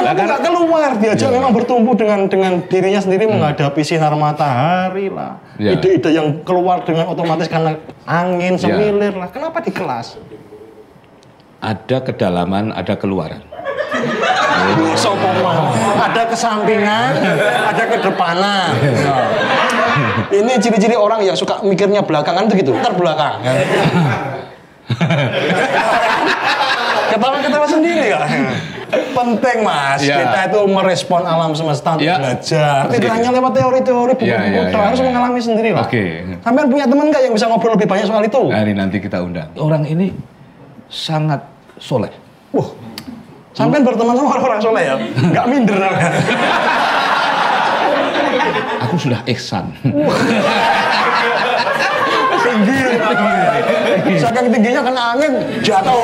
Lah, 0.00 0.12
Kenapa 0.16 0.22
nggak 0.26 0.42
keluar 0.42 0.90
diajak 0.98 1.28
Iya. 1.30 1.36
memang 1.38 1.52
bertumbuh 1.54 1.94
dengan 1.94 2.26
dengan 2.26 2.52
dirinya 2.66 3.00
sendiri 3.00 3.28
menghadapi 3.28 3.82
sinar 3.84 4.14
matahari 4.16 5.12
lah. 5.12 5.38
Iya. 5.60 5.76
Ide-ide 5.78 6.10
yang 6.16 6.42
keluar 6.42 6.82
dengan 6.82 7.06
otomatis 7.12 7.46
karena 7.46 7.76
angin 8.08 8.56
Iya. 8.56 8.62
semilir 8.62 9.14
lah. 9.14 9.28
Kenapa 9.30 9.60
di 9.62 9.70
kelas? 9.70 10.16
Ada 11.60 12.00
kedalaman, 12.00 12.72
ada 12.72 12.96
keluaran. 12.96 13.44
Sopo 14.96 15.28
mau. 15.40 15.72
Ada 16.00 16.24
kesampingan, 16.28 17.12
ada 17.68 17.84
kedepanan. 17.84 18.68
Nah. 18.72 19.28
Ini 20.30 20.52
ciri-ciri 20.62 20.96
orang 20.96 21.20
yang 21.24 21.36
suka 21.36 21.60
mikirnya 21.60 22.00
belakangan 22.00 22.48
itu 22.48 22.64
gitu, 22.64 22.72
terbelakang. 22.80 23.40
Ketawa-ketawa 27.10 27.66
sendiri 27.66 28.14
ya. 28.14 28.20
Penting 28.90 29.58
mas, 29.62 30.00
Ya. 30.02 30.22
kita 30.22 30.40
itu 30.50 30.60
merespon 30.66 31.22
alam 31.22 31.54
semesta 31.54 31.94
untuk 31.94 32.06
Ya. 32.06 32.18
belajar. 32.18 32.90
Tidak 32.90 33.10
hanya 33.10 33.30
lewat 33.30 33.52
teori-teori 33.54 34.12
buku-buku, 34.18 34.60
ya, 34.60 34.70
toh, 34.70 34.80
ya, 34.80 34.86
harus 34.90 35.00
ya. 35.00 35.06
mengalami 35.06 35.40
sendiri 35.40 35.70
lah. 35.74 35.86
Oke. 35.86 36.04
Sampai 36.42 36.62
punya 36.66 36.86
teman 36.88 37.06
nggak 37.10 37.22
yang 37.24 37.34
bisa 37.34 37.46
ngobrol 37.46 37.74
lebih 37.78 37.88
banyak 37.88 38.06
soal 38.08 38.22
itu? 38.24 38.42
Nah, 38.50 38.60
ini 38.62 38.72
nanti 38.74 38.96
kita 38.98 39.22
undang. 39.22 39.48
Orang 39.54 39.86
ini 39.86 40.10
sangat 40.90 41.44
soleh. 41.78 42.10
Wah, 42.50 42.66
sampai 43.54 43.78
berteman 43.82 44.14
sama 44.18 44.28
orang-orang 44.34 44.60
soleh 44.60 44.82
ya, 44.82 44.94
nggak 45.30 45.44
minder. 45.46 45.78
Aku 48.88 48.96
sudah 48.98 49.20
ihsan. 49.30 49.70
tinggi 52.40 52.82
saking 54.18 54.46
tingginya 54.50 54.82
kena 54.82 55.02
angin 55.14 55.32
jatuh 55.62 56.02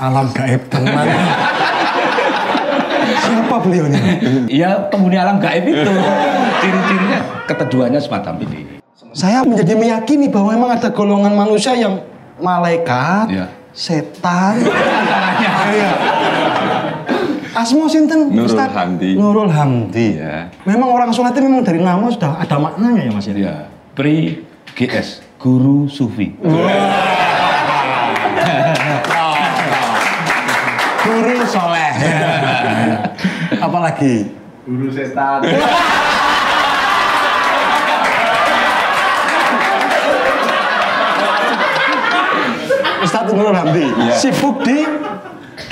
alam 0.00 0.26
gaib 0.32 0.62
teman 0.66 1.06
siapa 3.20 3.56
beliaunya 3.60 4.00
Ya 4.48 4.88
penghuni 4.88 5.14
alam 5.14 5.36
gaib 5.36 5.62
itu. 5.62 5.92
Ciri-cirinya 6.58 7.18
keteduhannya 7.46 8.00
semacam 8.00 8.34
ini. 8.42 8.60
saya 9.10 9.42
menjadi 9.42 9.74
meyakini 9.74 10.30
bahwa 10.30 10.54
memang 10.54 10.70
ada 10.72 10.88
golongan 10.88 11.34
manusia 11.34 11.74
yang 11.74 11.98
malaikat 12.38 13.26
Iya. 13.28 13.46
setan 13.70 14.62
Iya. 15.74 15.90
Asmo 17.50 17.90
sinten 17.90 18.30
Nurul 18.30 18.46
Ustaz? 18.46 18.70
Hamdi. 18.70 19.18
Nurul 19.18 19.50
Hamdi. 19.50 20.14
Ya. 20.16 20.46
Memang 20.62 20.88
orang 20.88 21.10
sholat 21.10 21.34
itu 21.34 21.42
memang 21.42 21.60
dari 21.60 21.82
nama 21.82 22.06
sudah 22.06 22.38
ada 22.38 22.56
maknanya 22.56 23.02
ya 23.02 23.10
Mas 23.10 23.26
ya? 23.26 23.34
Ya, 23.34 23.54
Pri 23.90 24.46
GS, 24.72 25.26
guru 25.36 25.90
sufi. 25.90 26.30
Guru 26.38 26.70
Apalagi? 33.80 34.28
Guru 34.68 34.92
setan. 34.92 35.40
Ustadz 43.00 43.32
Nurul 43.32 43.56
Hamdi. 43.56 43.88
Iya. 43.88 44.12
Sibuk 44.20 44.60
di 44.60 44.84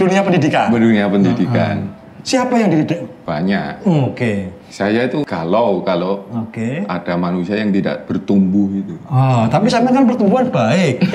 dunia 0.00 0.24
pendidikan. 0.24 0.72
Dunia 0.72 1.04
pendidikan 1.12 1.92
Siapa 2.24 2.56
yang 2.56 2.72
dididik? 2.72 3.04
banyak. 3.28 3.84
Oke. 3.84 4.48
Saya 4.72 5.04
itu 5.04 5.20
galau 5.28 5.84
kalau 5.84 6.24
Oke. 6.32 6.88
ada 6.88 7.12
manusia 7.20 7.60
yang 7.60 7.68
tidak 7.68 8.08
bertumbuh 8.08 8.72
itu. 8.72 8.96
Oh, 9.04 9.44
tapi 9.52 9.68
sampai 9.68 9.92
kan 9.92 10.08
pertumbuhan 10.08 10.48
baik. 10.48 11.04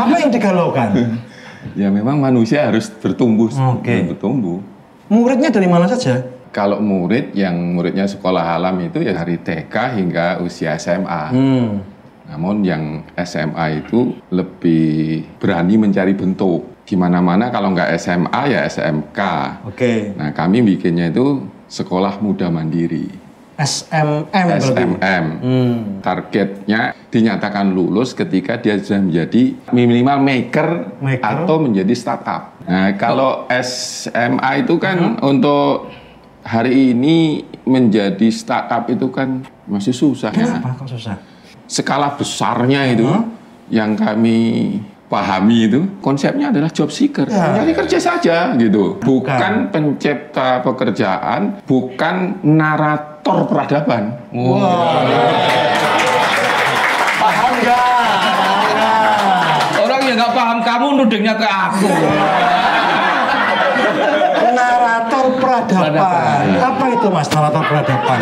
Apa 0.00 0.14
yang 0.16 0.32
digalaukan? 0.32 1.20
Ya 1.78 1.88
memang 1.88 2.18
manusia 2.18 2.66
harus 2.66 2.90
bertumbuh, 2.90 3.48
Oke. 3.78 4.12
bertumbuh. 4.12 4.60
Muridnya 5.12 5.52
dari 5.52 5.68
mana 5.68 5.86
saja? 5.86 6.24
Kalau 6.52 6.84
murid 6.84 7.32
yang 7.32 7.56
muridnya 7.76 8.04
sekolah 8.04 8.60
alam 8.60 8.76
itu 8.84 9.00
ya 9.00 9.16
dari 9.16 9.40
TK 9.40 9.72
hingga 9.72 10.26
usia 10.44 10.76
SMA. 10.76 11.22
Hmm. 11.32 11.80
Namun 12.28 12.64
yang 12.64 13.04
SMA 13.16 13.84
itu 13.84 14.16
lebih 14.32 15.24
berani 15.40 15.80
mencari 15.80 16.12
bentuk. 16.12 16.84
Di 16.84 16.96
mana-mana 16.98 17.48
kalau 17.48 17.72
nggak 17.72 17.96
SMA 17.96 18.42
ya 18.52 18.68
SMK. 18.68 19.20
Oke. 19.64 20.12
Nah 20.16 20.32
kami 20.36 20.60
bikinnya 20.60 21.08
itu 21.08 21.44
sekolah 21.72 22.20
muda 22.20 22.52
mandiri. 22.52 23.21
SMM. 23.56 24.46
SMM. 24.58 25.24
Hmm. 25.38 25.76
Targetnya 26.00 26.96
dinyatakan 27.08 27.70
lulus 27.70 28.12
ketika 28.12 28.56
dia 28.56 28.80
sudah 28.80 29.04
menjadi 29.04 29.52
minimal 29.70 30.18
maker, 30.18 30.68
Maker. 30.98 31.24
atau 31.44 31.56
menjadi 31.60 31.92
startup. 31.92 32.56
Nah, 32.64 32.96
kalau 32.96 33.44
SMA 33.52 34.64
itu 34.64 34.80
kan 34.80 35.20
untuk 35.20 35.92
hari 36.42 36.96
ini 36.96 37.44
menjadi 37.62 38.28
startup 38.32 38.88
itu 38.88 39.06
kan 39.12 39.44
masih 39.68 39.94
susah 39.94 40.32
ya. 40.34 40.58
Kenapa 40.58 40.82
kok 40.82 40.88
susah? 40.90 41.16
Skala 41.68 42.16
besarnya 42.18 42.88
itu 42.90 43.06
yang 43.70 43.94
kami 43.94 44.76
pahami 45.06 45.68
itu 45.68 45.80
konsepnya 46.00 46.48
adalah 46.48 46.72
job 46.72 46.88
seeker, 46.88 47.28
Ya. 47.28 47.52
mencari 47.52 47.72
kerja 47.76 47.98
saja 48.00 48.36
gitu. 48.56 48.96
Bukan 48.96 49.68
pencipta 49.68 50.64
pekerjaan, 50.64 51.60
bukan 51.68 52.40
narator 53.22 53.46
peradaban. 53.46 54.02
Paham 54.34 54.50
nggak? 55.06 55.30
Paham 57.22 57.52
nggak? 57.62 59.54
Orang 59.78 60.00
yang 60.02 60.16
nggak 60.18 60.32
paham 60.34 60.58
kamu 60.60 60.86
nudingnya 60.98 61.34
ke 61.38 61.46
aku. 61.46 61.86
Narator 64.52 65.26
peradaban. 65.38 65.90
Peradaban. 65.94 66.44
Apa 66.58 66.84
itu 66.90 67.06
mas 67.08 67.28
narator 67.30 67.62
peradaban? 67.62 68.20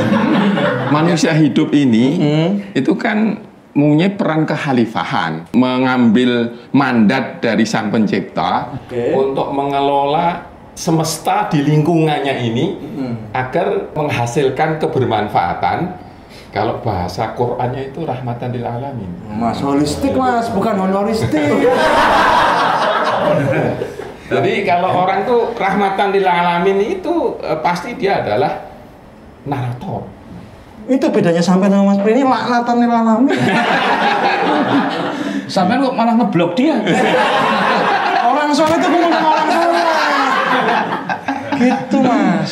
manusia 0.91 1.33
hidup 1.33 1.73
ini 1.73 2.07
Hmm. 2.19 2.51
itu 2.75 2.93
kan 2.95 3.41
mempunyai 3.71 4.11
peran 4.11 4.43
kekhalifahan, 4.43 5.47
mengambil 5.55 6.59
mandat 6.75 7.39
dari 7.39 7.63
sang 7.63 7.87
pencipta 7.89 8.67
Oke. 8.75 9.15
untuk 9.15 9.55
mengelola 9.55 10.50
semesta 10.81 11.53
di 11.53 11.61
lingkungannya 11.61 12.41
ini 12.41 12.67
Hmm. 12.97 13.15
agar 13.37 13.93
menghasilkan 13.93 14.81
kebermanfaatan 14.81 16.09
Kalau 16.51 16.83
bahasa 16.83 17.31
Qur'annya 17.39 17.95
itu 17.95 18.03
rahmatan 18.03 18.51
lil 18.51 18.67
alamin. 18.67 19.07
Mas 19.39 19.63
holistik 19.63 20.19
mas, 20.19 20.51
bukan 20.51 20.83
honoristik. 20.83 21.39
Jadi 24.35 24.67
kalau 24.67 25.07
orang 25.07 25.23
tuh 25.23 25.55
rahmatan 25.55 26.11
lil 26.11 26.27
alamin 26.27 26.99
itu 26.99 27.39
eh, 27.39 27.55
pasti 27.63 27.95
dia 27.95 28.19
adalah 28.19 28.67
narator. 29.47 30.11
Itu 30.91 31.07
bedanya 31.15 31.39
sampai 31.39 31.71
sama 31.71 31.95
Mas 31.95 32.03
Pri 32.03 32.19
ini 32.19 32.27
laknatan 32.27 32.77
lil 32.83 32.91
alamin. 32.91 33.31
Sampai 35.55 35.79
kok 35.79 35.95
malah 35.95 36.19
ngeblok 36.19 36.59
dia. 36.59 36.83
Orang 38.27 38.51
soleh 38.51 38.75
itu 38.75 38.87
ngomong 38.91 39.11
sama 39.11 39.29
orang 39.35 39.49
soleh. 39.51 39.83
Gitu 41.61 41.97
mas. 42.01 42.51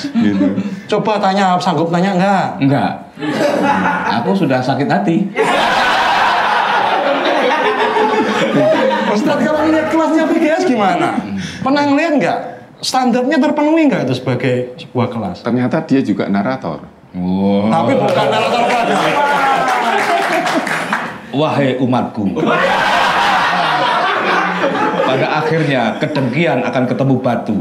Coba 0.88 1.16
tanya, 1.20 1.56
sanggup 1.56 1.88
tanya 1.88 2.12
enggak? 2.12 2.46
Enggak. 2.60 2.92
Aku 4.20 4.36
sudah 4.36 4.60
sakit 4.60 4.88
hati. 4.88 5.16
Ustadz 9.08 9.40
kalau 9.40 9.60
ngeliat 9.64 9.88
kelasnya 9.88 10.24
PGS 10.28 10.62
gimana? 10.68 11.16
Pernah 11.64 11.82
ngeliat 11.88 12.12
nggak? 12.20 12.38
Standarnya 12.78 13.36
terpenuhi 13.42 13.90
nggak 13.90 14.06
itu 14.06 14.14
sebagai 14.20 14.54
sebuah 14.78 15.08
kelas? 15.10 15.36
Ternyata 15.42 15.82
dia 15.88 16.00
juga 16.04 16.28
narator. 16.30 16.86
Wow. 17.16 17.72
Tapi 17.72 17.92
bukan 17.96 18.26
narator 18.28 18.62
pada. 18.68 18.94
Wahai 21.32 21.76
umatku. 21.80 22.24
Pada 25.08 25.40
akhirnya 25.40 25.96
kedengkian 25.96 26.60
akan 26.60 26.84
ketemu 26.84 27.14
batu. 27.24 27.56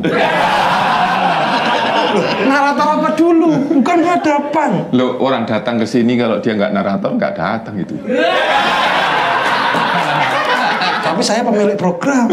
Narator 2.43 2.87
apa 2.99 3.09
dulu? 3.15 3.51
Bukan 3.79 3.99
hadapan. 4.03 4.91
Lo 4.91 5.15
orang 5.23 5.47
datang 5.47 5.79
ke 5.79 5.87
sini 5.87 6.19
kalau 6.19 6.43
dia 6.43 6.59
nggak 6.59 6.75
narator 6.75 7.15
nggak 7.15 7.33
datang 7.39 7.79
itu. 7.79 7.95
Tapi 11.07 11.21
saya 11.23 11.41
pemilik 11.47 11.79
program. 11.79 12.27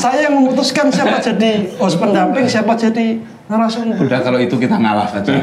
saya 0.00 0.32
yang 0.32 0.40
memutuskan 0.40 0.88
siapa 0.88 1.20
jadi 1.20 1.76
host 1.76 2.00
pendamping, 2.00 2.48
siapa 2.48 2.72
jadi 2.80 3.20
narasumber. 3.50 4.00
Udah 4.00 4.20
kalau 4.24 4.40
itu 4.40 4.56
kita 4.56 4.80
ngalah 4.80 5.04
saja. 5.04 5.36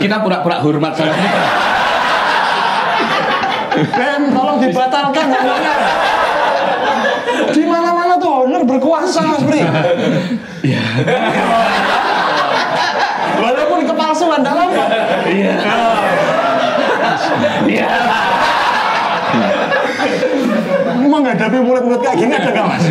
Kita 0.00 0.16
pura-pura 0.24 0.64
hormat 0.64 0.96
saja. 0.96 1.12
Ben, 3.74 4.30
tolong 4.54 4.70
dibatalkan 4.70 5.26
honor. 5.34 5.78
Di 7.50 7.62
mana-mana 7.66 8.14
tuh 8.16 8.30
honor 8.46 8.62
berkuasa, 8.62 9.20
Mas 9.26 9.42
Pri. 9.42 9.60
Walaupun 13.34 13.80
kepalsuan 13.84 14.40
dalam 14.46 14.70
Iya. 15.26 15.54
Iya. 17.66 17.88
Menghadapi 21.04 21.58
murid-murid 21.60 22.00
kayak 22.00 22.16
gini 22.16 22.32
ada 22.34 22.50
nggak 22.50 22.66
mas? 22.66 22.84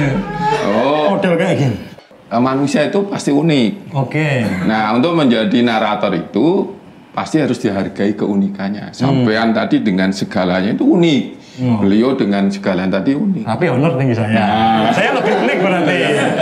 Oh, 0.69 1.15
Model 1.17 1.33
kayak 1.35 1.55
gini. 1.59 1.77
eh, 2.23 2.41
manusia 2.41 2.87
itu 2.87 3.03
pasti 3.07 3.35
unik. 3.35 3.91
Oke. 3.91 4.47
Nah, 4.63 4.95
untuk 4.95 5.11
menjadi 5.13 5.59
narator 5.59 6.15
itu 6.15 6.71
pasti 7.11 7.43
harus 7.43 7.59
dihargai 7.59 8.15
keunikannya. 8.15 8.95
Sampean 8.95 9.51
tadi 9.51 9.83
dengan 9.83 10.09
segalanya 10.15 10.71
itu 10.71 10.87
unik. 10.87 11.42
Beliau 11.53 12.17
dengan 12.17 12.49
segalanya 12.49 12.97
tadi 12.97 13.13
unik. 13.13 13.45
Tapi 13.45 13.65
honor 13.69 13.93
tinggi 13.93 14.17
saya. 14.17 14.89
Saya 14.89 15.13
lebih 15.13 15.37
unik 15.37 15.57
berarti. 15.61 15.97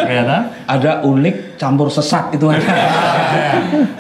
Ternyata. 0.08 0.38
Ada 0.72 1.03
unik 1.03 1.60
campur 1.60 1.91
sesat 1.91 2.32
itu 2.32 2.47
aja. 2.47 2.71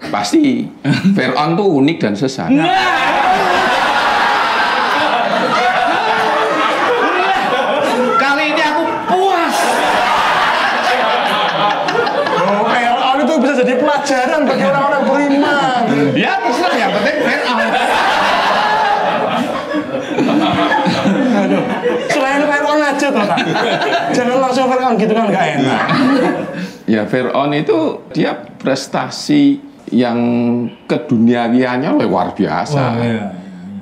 Pasti 0.07 0.71
Fir'aun 1.11 1.59
tuh 1.59 1.67
unik 1.83 1.97
dan 1.99 2.15
sesat. 2.15 2.47
Kali 8.15 8.43
ini 8.55 8.63
aku 8.63 8.83
puas. 9.11 9.57
Oh, 12.39 12.63
Fir'aun 12.71 13.19
itu 13.19 13.33
bisa 13.35 13.53
jadi 13.59 13.73
pelajaran 13.75 14.47
bagi 14.47 14.63
orang-orang 14.63 15.03
beriman. 15.03 15.81
Ya 16.15 16.39
terserah 16.39 16.75
yang 16.79 16.95
penting 16.95 17.17
Fir'aun. 17.19 17.67
Aduh, 21.31 21.63
selain 22.11 22.43
Fir'aun 22.45 22.79
aja 22.83 23.07
toh, 23.09 23.23
Pak. 23.25 23.39
Jangan 24.13 24.37
langsung 24.43 24.67
Fir'aun 24.91 24.99
gitu 24.99 25.13
kan 25.15 25.25
nggak 25.31 25.47
enak. 25.59 25.85
Ya 26.89 27.07
Fir'aun 27.07 27.51
itu 27.55 27.77
dia 28.11 28.35
prestasi 28.35 29.63
yang 29.91 30.19
keduniawiannya 30.87 31.95
luar 32.03 32.35
biasa. 32.35 32.83
iya. 32.99 33.25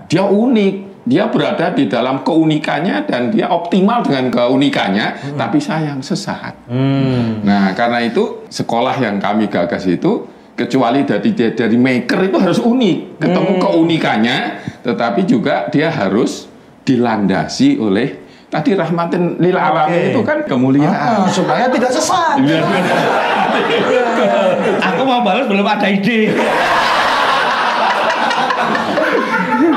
Dia 0.10 0.26
unik. 0.26 0.76
Dia 1.10 1.26
berada 1.34 1.74
di 1.74 1.90
dalam 1.90 2.22
keunikannya 2.22 3.10
dan 3.10 3.34
dia 3.34 3.50
optimal 3.50 4.06
dengan 4.06 4.30
keunikannya, 4.30 5.34
tapi 5.34 5.58
sayang 5.58 6.06
sesat. 6.06 6.54
Hmm. 6.70 7.42
Nah, 7.42 7.74
karena 7.74 8.06
itu 8.06 8.46
sekolah 8.46 8.94
yang 9.02 9.18
kami 9.18 9.50
gagas 9.50 9.90
itu 9.90 10.30
kecuali 10.54 11.10
dari 11.10 11.34
dari 11.34 11.78
maker 11.82 12.30
itu 12.30 12.38
harus 12.38 12.62
unik, 12.62 13.26
ketemu 13.26 13.54
keunikannya, 13.58 14.38
tetapi 14.86 15.26
juga 15.26 15.66
dia 15.74 15.90
harus 15.90 16.46
dilandasi 16.86 17.82
oleh 17.82 18.29
tadi 18.50 18.74
rahmatin 18.74 19.38
lil 19.38 19.56
alamin 19.56 19.94
Oke. 19.94 20.10
itu 20.12 20.22
kan 20.26 20.38
kemuliaan. 20.44 21.24
Ah, 21.24 21.30
supaya 21.30 21.70
tidak 21.70 21.94
sesat. 21.94 22.42
Aku 24.94 25.02
mau 25.06 25.22
balas 25.22 25.46
belum 25.46 25.66
ada 25.66 25.86
ide. 25.86 26.34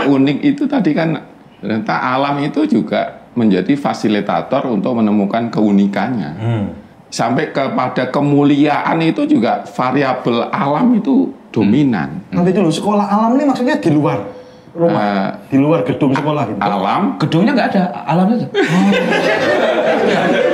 Unik 0.03 0.39
itu 0.43 0.65
tadi 0.67 0.91
kan 0.97 1.15
ternyata 1.63 1.95
alam 1.95 2.43
itu 2.43 2.67
juga 2.67 3.23
menjadi 3.39 3.77
fasilitator 3.79 4.67
untuk 4.67 4.99
menemukan 4.99 5.53
keunikannya. 5.53 6.31
Hmm. 6.37 6.65
Sampai 7.13 7.53
kepada 7.53 8.09
kemuliaan 8.09 8.97
itu 9.05 9.29
juga 9.29 9.69
variabel 9.69 10.49
alam 10.49 10.97
itu 10.97 11.29
dominan. 11.53 12.25
Nanti 12.33 12.57
dulu 12.57 12.73
sekolah 12.73 13.05
alam 13.05 13.37
ini 13.37 13.45
maksudnya 13.45 13.77
di 13.77 13.93
luar 13.93 14.42
rumah, 14.73 15.03
Eh, 15.03 15.29
di 15.53 15.57
luar 15.57 15.85
gedung 15.85 16.13
sekolah 16.13 16.49
gitu. 16.49 16.59
alam 16.59 17.17
Gedungnya 17.21 17.53
nggak 17.53 17.69
ada, 17.77 17.83
alam 18.05 18.25
saja. 18.29 18.47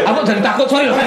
Aku 0.09 0.19
jadi 0.23 0.41
takut 0.43 0.67
sorry. 0.67 0.91
loh. 0.91 0.99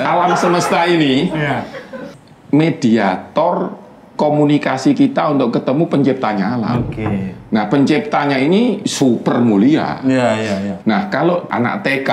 Alam 0.00 0.32
semesta 0.34 0.86
ini 0.86 1.30
Iya. 1.30 1.66
mediator 2.50 3.78
komunikasi 4.16 4.92
kita 4.92 5.32
untuk 5.32 5.54
ketemu 5.54 5.84
penciptanya 5.88 6.58
alam. 6.58 6.84
Oke. 6.84 7.06
Nah, 7.50 7.64
penciptanya 7.66 8.36
ini 8.36 8.84
super 8.84 9.40
mulia. 9.40 10.02
Iya, 10.04 10.28
iya, 10.36 10.54
iya. 10.60 10.76
Nah, 10.84 11.08
kalau 11.08 11.48
anak 11.48 11.80
TK 11.80 12.10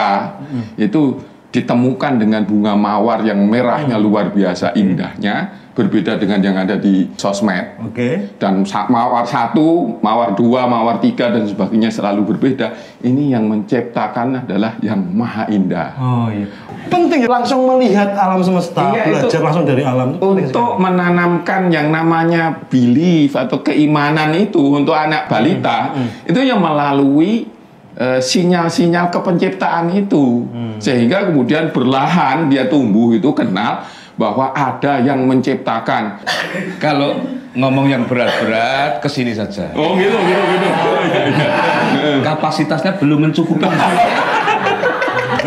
itu 0.80 1.20
ditemukan 1.52 2.14
dengan 2.16 2.48
bunga 2.48 2.80
mawar 2.80 3.28
yang 3.28 3.44
merahnya 3.44 4.00
luar 4.00 4.32
biasa 4.32 4.72
indahnya, 4.78 5.67
berbeda 5.78 6.18
dengan 6.18 6.42
yang 6.42 6.58
ada 6.58 6.74
di 6.74 7.06
sosmed. 7.14 7.78
Oke. 7.86 8.34
Dan 8.42 8.66
sa- 8.66 8.90
mawar 8.90 9.22
satu, 9.24 10.02
mawar 10.02 10.34
dua, 10.34 10.66
mawar 10.66 10.98
tiga 10.98 11.30
dan 11.30 11.46
sebagainya 11.46 11.94
selalu 11.94 12.34
berbeda. 12.34 12.74
Ini 13.06 13.38
yang 13.38 13.46
menciptakan 13.46 14.42
adalah 14.42 14.74
yang 14.82 14.98
maha 14.98 15.46
indah. 15.48 15.94
Oh 15.96 16.28
iya. 16.34 16.50
Penting 16.90 17.30
langsung 17.30 17.70
melihat 17.70 18.18
alam 18.18 18.42
semesta, 18.42 18.90
Iya, 18.90 19.06
belajar 19.06 19.30
itu- 19.30 19.46
langsung 19.46 19.66
dari 19.70 19.84
alam. 19.86 20.18
Untuk 20.18 20.82
menanamkan 20.82 21.70
yang 21.70 21.94
namanya 21.94 22.58
belief 22.66 23.38
atau 23.38 23.62
keimanan 23.62 24.34
itu 24.34 24.58
untuk 24.74 24.98
anak 24.98 25.30
balita 25.30 25.94
itu 26.26 26.40
yang 26.42 26.58
melalui 26.58 27.54
eh, 27.94 28.22
sinyal-sinyal 28.22 29.10
kepenciptaan 29.10 29.90
itu 29.92 30.46
sehingga 30.78 31.26
kemudian 31.26 31.74
berlahan 31.74 32.46
dia 32.46 32.70
tumbuh 32.70 33.10
itu 33.12 33.34
kenal 33.34 33.82
bahwa 34.18 34.52
ada 34.52 35.00
yang 35.00 35.24
menciptakan. 35.30 36.18
Kalau 36.82 37.22
ngomong 37.54 37.90
yang 37.90 38.04
berat-berat 38.06 39.02
ke 39.02 39.10
sini 39.10 39.34
saja. 39.34 39.70
Oh 39.78 39.94
gitu 39.98 40.18
gitu 40.18 40.42
gitu. 40.58 40.68
Kapasitasnya 42.26 42.98
belum 42.98 43.30
mencukupi. 43.30 43.66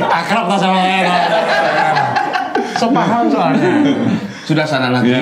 Akrab 0.00 0.46
lah 0.46 0.58
sama 0.58 0.78
saya. 0.82 1.14
Sepaham 2.78 3.26
soalnya. 3.28 3.70
Sudah 4.46 4.66
sana 4.66 4.90
lagi. 4.94 5.12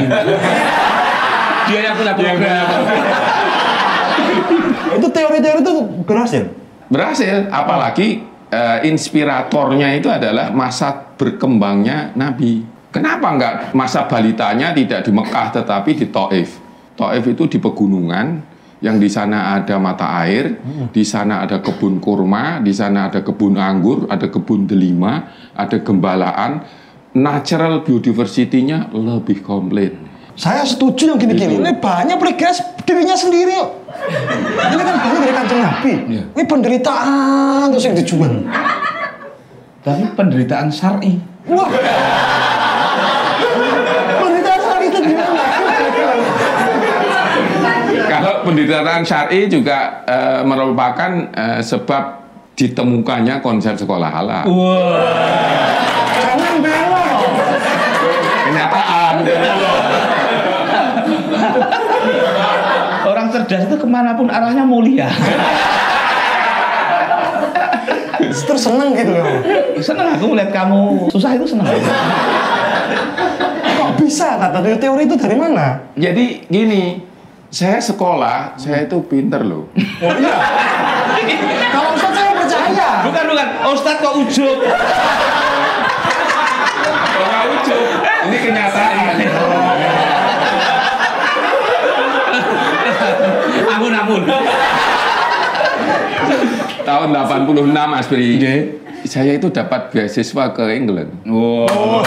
Dia 1.69 1.81
yang 1.85 1.97
punya 1.97 2.15
program. 2.17 2.67
itu 4.89 5.09
teori-teori 5.13 5.61
itu 5.61 5.75
berhasil. 6.09 6.43
Berhasil 6.89 7.45
apalagi 7.53 8.25
eh, 8.49 8.79
inspiratornya 8.89 9.93
itu 9.93 10.09
adalah 10.09 10.49
masa 10.49 11.13
berkembangnya 11.21 12.17
Nabi. 12.17 12.78
Kenapa 12.89 13.27
enggak 13.37 13.55
masa 13.77 14.09
balitanya 14.09 14.73
tidak 14.73 15.05
di 15.05 15.13
Mekah 15.13 15.53
tetapi 15.53 15.91
di 15.93 16.07
Taif? 16.09 16.57
Taif 16.97 17.25
itu 17.29 17.45
di 17.47 17.59
pegunungan 17.61 18.27
yang 18.79 18.97
di 19.03 19.11
sana 19.11 19.59
ada 19.59 19.77
mata 19.83 20.07
air, 20.23 20.55
di 20.95 21.03
sana 21.03 21.43
ada 21.43 21.59
kebun 21.59 21.99
kurma, 21.99 22.63
di 22.63 22.71
sana 22.71 23.11
ada 23.11 23.27
kebun 23.27 23.59
anggur, 23.59 24.07
ada 24.07 24.31
kebun 24.31 24.71
delima, 24.71 25.35
ada 25.59 25.83
gembalaan, 25.83 26.63
natural 27.19 27.83
biodiversity-nya 27.83 28.95
lebih 28.95 29.43
komplit. 29.43 29.99
Saya 30.39 30.63
setuju 30.63 31.11
yang 31.11 31.19
gini-gini. 31.19 31.59
Ini 31.59 31.83
banyak 31.83 32.15
bergegas 32.15 32.63
dirinya 32.87 33.19
sendiri. 33.19 33.59
Ini 34.55 34.83
kan 34.87 34.97
banyak 35.03 35.21
dari 35.27 35.35
kanjeng 35.35 35.61
Nabi. 35.67 35.93
Iya. 36.15 36.23
Ini 36.39 36.45
penderitaan 36.47 37.75
terus 37.75 37.85
yang 37.91 37.99
dijual. 37.99 38.47
Tapi 39.83 40.03
penderitaan 40.15 40.71
syar'i. 40.71 41.19
Wah. 41.51 41.67
penderitaan 44.23 44.61
saat 44.63 44.83
itu 44.87 44.99
gimana? 45.03 45.43
Penderitaan 48.49 49.05
syar'i 49.05 49.45
juga 49.45 50.09
eh, 50.09 50.41
merupakan 50.41 51.13
eh, 51.37 51.61
sebab 51.61 52.17
ditemukannya 52.57 53.45
konsep 53.45 53.77
sekolah 53.77 54.09
halal. 54.09 54.49
Jangan 56.17 56.55
bela 56.65 56.81
loh. 56.89 57.29
Kenyataan. 58.49 59.15
Orang 63.05 63.27
cerdas 63.37 63.69
itu 63.69 63.77
ke 63.77 63.85
mana 63.85 64.17
pun 64.17 64.33
arahnya 64.33 64.65
mulia. 64.65 65.13
Terus 68.49 68.65
seneng 68.65 68.97
gitu 68.97 69.13
ya. 69.13 69.25
senang 69.85 70.17
aku 70.17 70.33
melihat 70.33 70.51
kamu 70.65 71.13
susah 71.13 71.37
itu 71.37 71.45
senang. 71.45 71.69
Kok 73.77 73.91
bisa 74.01 74.41
kata 74.41 74.65
teori 74.81 75.05
itu 75.05 75.15
dari 75.21 75.37
mana? 75.37 75.85
Jadi 75.95 76.49
gini, 76.49 77.08
saya 77.49 77.81
sekolah, 77.81 78.61
saya 78.61 78.85
itu 78.85 79.01
pinter 79.09 79.41
loh. 79.41 79.73
Oh 80.05 80.13
iya. 80.21 80.37
Kalau 81.73 81.97
Ustaz 81.97 82.13
saya 82.13 82.33
percaya. 82.37 82.91
Bukan 83.09 83.25
bukan, 83.33 83.49
Ustadz 83.73 84.01
kok 84.05 84.15
ujub. 84.21 84.59
Orang 87.17 87.45
ujub. 87.57 87.85
Ini 88.29 88.37
kenyataan. 88.45 89.15
Ampun 93.69 93.93
ampun. 93.97 94.23
Tahun 96.85 97.09
86 97.13 97.73
Mas 97.73 98.07
Bri. 98.13 98.29
Saya 99.09 99.41
itu 99.41 99.49
dapat 99.49 99.89
beasiswa 99.89 100.53
ke 100.53 100.65
England. 100.77 101.17
Wow. 101.25 102.05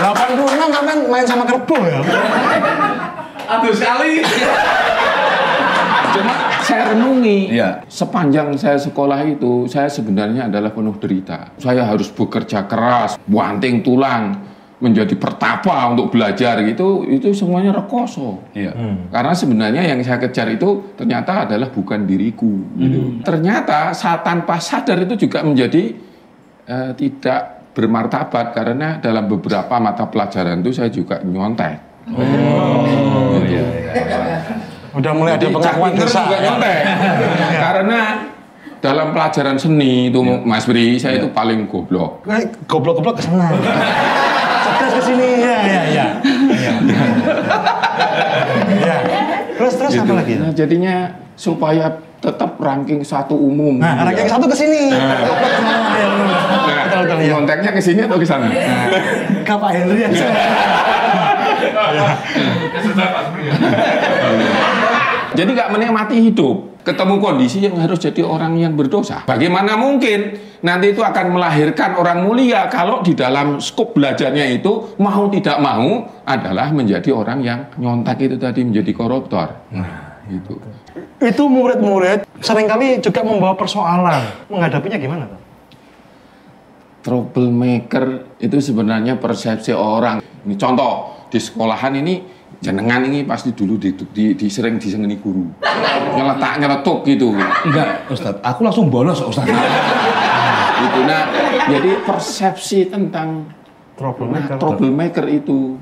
86 0.00 0.76
sampai 0.76 0.94
main 1.08 1.24
sama 1.24 1.44
kerbau 1.48 1.80
ya. 1.84 2.00
Aduh 3.50 3.74
sekali. 3.74 4.22
Cuma 6.14 6.34
saya 6.66 6.94
renungi, 6.94 7.54
Iya. 7.54 7.82
sepanjang 7.86 8.54
saya 8.58 8.78
sekolah 8.78 9.22
itu, 9.26 9.66
saya 9.70 9.86
sebenarnya 9.86 10.50
adalah 10.50 10.74
penuh 10.74 10.94
derita. 10.98 11.54
Saya 11.58 11.86
harus 11.86 12.10
bekerja 12.10 12.66
keras, 12.66 13.14
banting 13.30 13.82
tulang, 13.82 14.34
menjadi 14.80 15.12
pertapa 15.14 15.86
untuk 15.92 16.10
belajar 16.10 16.58
gitu, 16.66 17.06
itu 17.06 17.30
semuanya 17.30 17.70
rekoso. 17.70 18.42
Iya. 18.56 18.74
Karena 19.12 19.32
sebenarnya 19.36 19.82
yang 19.86 20.02
saya 20.02 20.18
kejar 20.18 20.50
itu 20.50 20.94
ternyata 20.98 21.46
adalah 21.46 21.70
bukan 21.70 22.06
diriku. 22.06 22.58
Gitu. 22.74 23.22
Ternyata 23.22 23.94
saat 23.94 24.26
tanpa 24.26 24.58
sadar 24.58 24.98
itu 25.04 25.26
juga 25.28 25.46
menjadi 25.46 25.94
eh, 26.66 26.90
tidak 26.98 27.70
bermartabat 27.70 28.50
karena 28.50 28.98
dalam 28.98 29.30
beberapa 29.30 29.78
mata 29.78 30.10
pelajaran 30.10 30.58
itu 30.58 30.74
saya 30.74 30.90
juga 30.90 31.22
nyontek. 31.22 31.89
Oh 32.16 33.38
iya. 33.46 33.64
Udah 34.90 35.12
mulai 35.14 35.38
ada 35.38 35.46
pengakuan 35.46 35.94
dosa. 35.94 36.26
juga 36.26 36.38
nyontek. 36.42 36.78
Karena 37.62 38.00
dalam 38.80 39.12
pelajaran 39.14 39.56
seni 39.60 40.10
itu 40.10 40.20
Mas 40.42 40.66
Bri, 40.66 40.98
saya 40.98 41.22
itu 41.22 41.30
paling 41.30 41.70
goblok. 41.70 42.26
Kayak 42.26 42.56
Goblok-goblok 42.66 43.14
ke 43.20 43.22
sana. 43.22 43.54
Cerdas 44.66 44.92
ke 44.98 45.02
sini. 45.04 45.28
Ya, 45.38 45.58
ya, 45.62 45.82
ya. 45.86 46.06
Ya. 46.50 46.74
Ya. 48.80 48.96
Terus 49.54 49.74
terus 49.76 49.92
apa 50.00 50.12
lagi? 50.16 50.34
Nah, 50.40 50.50
jadinya 50.56 51.12
supaya 51.36 51.92
tetap 52.20 52.58
ranking 52.60 53.00
satu 53.04 53.36
umum. 53.36 53.78
Nah, 53.78 54.02
ranking 54.02 54.26
satu 54.26 54.48
ke 54.50 54.56
sini. 54.58 54.90
Goblok 54.90 55.52
ke 55.54 55.62
mana? 55.62 55.88
Ya. 55.94 56.08
Nah, 56.90 57.20
ya. 57.20 57.30
nyonteknya 57.30 57.70
ke 57.70 57.80
sini 57.84 58.00
atau 58.08 58.18
ke 58.18 58.26
sana? 58.26 58.48
Ke 59.46 59.54
Pak 59.54 59.70
Henry 59.70 60.02
sana. 60.10 60.34
Jadi 65.30 65.54
nggak 65.54 65.70
menikmati 65.70 66.26
hidup, 66.26 66.82
ketemu 66.82 67.22
kondisi 67.22 67.62
yang 67.62 67.78
harus 67.78 68.02
jadi 68.02 68.26
orang 68.26 68.58
yang 68.58 68.74
berdosa. 68.74 69.22
Bagaimana 69.30 69.78
mungkin 69.78 70.34
nanti 70.66 70.90
itu 70.90 71.06
akan 71.06 71.38
melahirkan 71.38 71.94
orang 71.94 72.26
mulia 72.26 72.66
kalau 72.66 72.98
di 72.98 73.14
dalam 73.14 73.62
skop 73.62 73.94
belajarnya 73.94 74.50
itu 74.50 74.98
mau 74.98 75.30
tidak 75.30 75.62
mau 75.62 76.02
adalah 76.26 76.74
menjadi 76.74 77.14
orang 77.14 77.46
yang 77.46 77.70
nyontak 77.78 78.18
itu 78.26 78.42
tadi 78.42 78.66
menjadi 78.66 78.90
koruptor. 78.90 79.54
Nah, 79.70 80.18
itu. 80.26 80.58
Itu 81.22 81.46
murid-murid 81.46 82.26
sering 82.42 82.66
kali 82.66 82.98
juga 82.98 83.22
membawa 83.22 83.54
persoalan. 83.54 84.50
Menghadapinya 84.50 84.98
gimana? 84.98 85.30
Pak? 85.30 85.40
troublemaker 87.00 88.36
itu 88.40 88.56
sebenarnya 88.60 89.16
persepsi 89.16 89.72
orang. 89.72 90.20
Ini 90.44 90.56
contoh 90.56 91.19
di 91.30 91.38
sekolahan 91.38 91.94
ini 91.96 92.20
jenengan 92.58 93.00
ini 93.06 93.24
pasti 93.24 93.54
dulu 93.54 93.78
di, 93.78 93.94
di, 93.94 94.34
di 94.34 94.46
sering 94.50 94.76
disengeni 94.76 95.16
guru. 95.16 95.46
Nyeletak 96.18 96.60
nyeletuk 96.60 97.06
gitu. 97.06 97.32
Enggak, 97.64 98.10
Ustadz. 98.10 98.42
Aku 98.42 98.66
langsung 98.66 98.90
bolos, 98.90 99.22
Ustadz. 99.22 99.48
gitu. 100.84 101.00
Nah, 101.06 101.22
jadi 101.70 101.90
persepsi 102.04 102.90
tentang 102.90 103.46
Troublemaker. 103.94 104.56
nah, 104.56 104.60
troublemaker 104.60 105.26
itu 105.28 105.76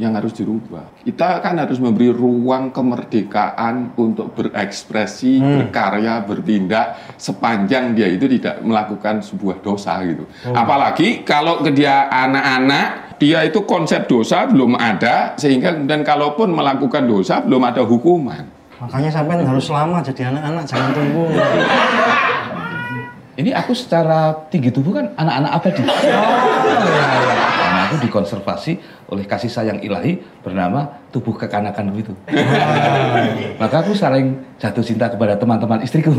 yang 0.00 0.16
harus 0.16 0.32
dirubah. 0.32 1.04
Kita 1.04 1.44
kan 1.44 1.60
harus 1.60 1.76
memberi 1.76 2.08
ruang 2.08 2.72
kemerdekaan 2.72 3.92
untuk 3.92 4.32
berekspresi, 4.32 5.36
berkarya, 5.36 6.24
bertindak 6.24 7.12
sepanjang 7.20 7.92
dia 7.92 8.08
itu 8.08 8.24
tidak 8.24 8.64
melakukan 8.64 9.20
sebuah 9.20 9.60
dosa 9.60 10.00
gitu. 10.06 10.24
Apalagi 10.48 11.26
kalau 11.28 11.60
ke 11.60 11.76
dia 11.76 12.08
anak-anak, 12.08 13.01
dia 13.22 13.46
itu 13.46 13.62
konsep 13.62 14.10
dosa 14.10 14.50
belum 14.50 14.74
ada 14.74 15.38
sehingga 15.38 15.78
kemudian 15.78 16.02
kalaupun 16.02 16.50
melakukan 16.50 17.06
dosa 17.06 17.38
belum 17.38 17.62
ada 17.62 17.86
hukuman. 17.86 18.42
Makanya 18.82 19.14
sampai 19.14 19.46
harus 19.46 19.70
lama 19.70 20.02
jadi 20.02 20.34
anak-anak, 20.34 20.66
jangan 20.66 20.90
tunggu. 20.90 21.30
Ini 23.38 23.54
aku 23.54 23.78
secara 23.78 24.34
tinggi 24.50 24.74
tubuh 24.74 24.98
kan 24.98 25.06
anak-anak 25.14 25.50
abadi. 25.54 25.82
Karena 27.62 27.80
aku 27.86 28.02
dikonservasi 28.02 28.72
oleh 29.14 29.22
kasih 29.22 29.54
sayang 29.54 29.78
ilahi 29.86 30.18
bernama 30.42 30.90
tubuh 31.14 31.38
kekanakan 31.38 31.94
itu. 31.94 32.10
Maka 33.62 33.86
aku 33.86 33.94
saling 33.94 34.34
jatuh 34.58 34.82
cinta 34.82 35.06
kepada 35.06 35.38
teman-teman 35.38 35.78
istriku. 35.86 36.10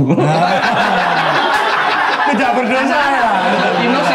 Tidak 2.32 2.52
berdosa 2.56 3.00
ya. 3.12 3.30
Innocent, 3.84 4.12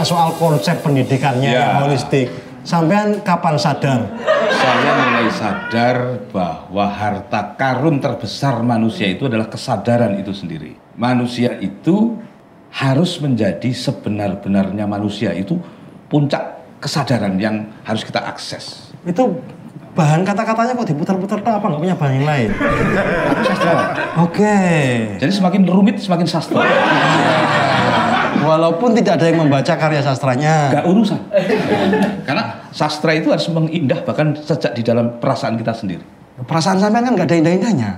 banyak 0.00 0.08
soal 0.08 0.32
konsep 0.40 0.80
pendidikannya 0.80 1.52
Ya. 1.52 1.76
yang 1.76 1.84
holistik. 1.84 2.32
Sampean 2.64 3.20
kapan 3.20 3.56
sadar? 3.60 4.00
Saya 4.48 4.92
mulai 4.96 5.28
sadar 5.28 5.96
bahwa 6.32 6.88
harta 6.88 7.52
karun 7.56 8.00
terbesar 8.00 8.64
manusia 8.64 9.08
itu 9.08 9.28
adalah 9.28 9.48
kesadaran 9.48 10.16
itu 10.16 10.32
sendiri. 10.32 10.72
Manusia 10.96 11.56
itu 11.60 12.16
harus 12.72 13.20
menjadi 13.20 13.68
sebenar-benarnya 13.68 14.88
manusia 14.88 15.36
itu 15.36 15.60
puncak 16.08 16.64
kesadaran 16.80 17.36
yang 17.36 17.68
harus 17.84 18.00
kita 18.00 18.24
akses. 18.24 18.92
Itu 19.04 19.36
bahan 19.92 20.24
kata-katanya 20.24 20.80
kok 20.80 20.88
diputar-putar 20.88 21.44
tak 21.44 21.60
apa 21.60 21.66
nggak 21.76 21.80
punya 21.80 21.96
bahan 21.96 22.12
yang 22.20 22.28
lain? 22.28 22.50
Oke. 24.16 24.56
Jadi 25.20 25.32
semakin 25.32 25.64
rumit 25.68 26.00
semakin 26.00 26.24
sastra. 26.24 26.60
Walaupun 28.40 28.94
tidak 28.94 29.20
ada 29.20 29.26
yang 29.28 29.42
membaca 29.42 29.74
karya 29.74 30.00
sastranya. 30.00 30.70
Gak 30.72 30.86
urusan. 30.86 31.20
Karena 32.24 32.64
sastra 32.70 33.12
itu 33.12 33.28
harus 33.28 33.46
mengindah 33.50 34.00
bahkan 34.06 34.32
sejak 34.34 34.72
di 34.72 34.82
dalam 34.82 35.18
perasaan 35.18 35.58
kita 35.58 35.74
sendiri. 35.74 36.02
Perasaan 36.40 36.80
sampean 36.80 37.04
kan 37.04 37.12
nggak 37.18 37.28
ada 37.28 37.36
indah-indahnya. 37.36 37.88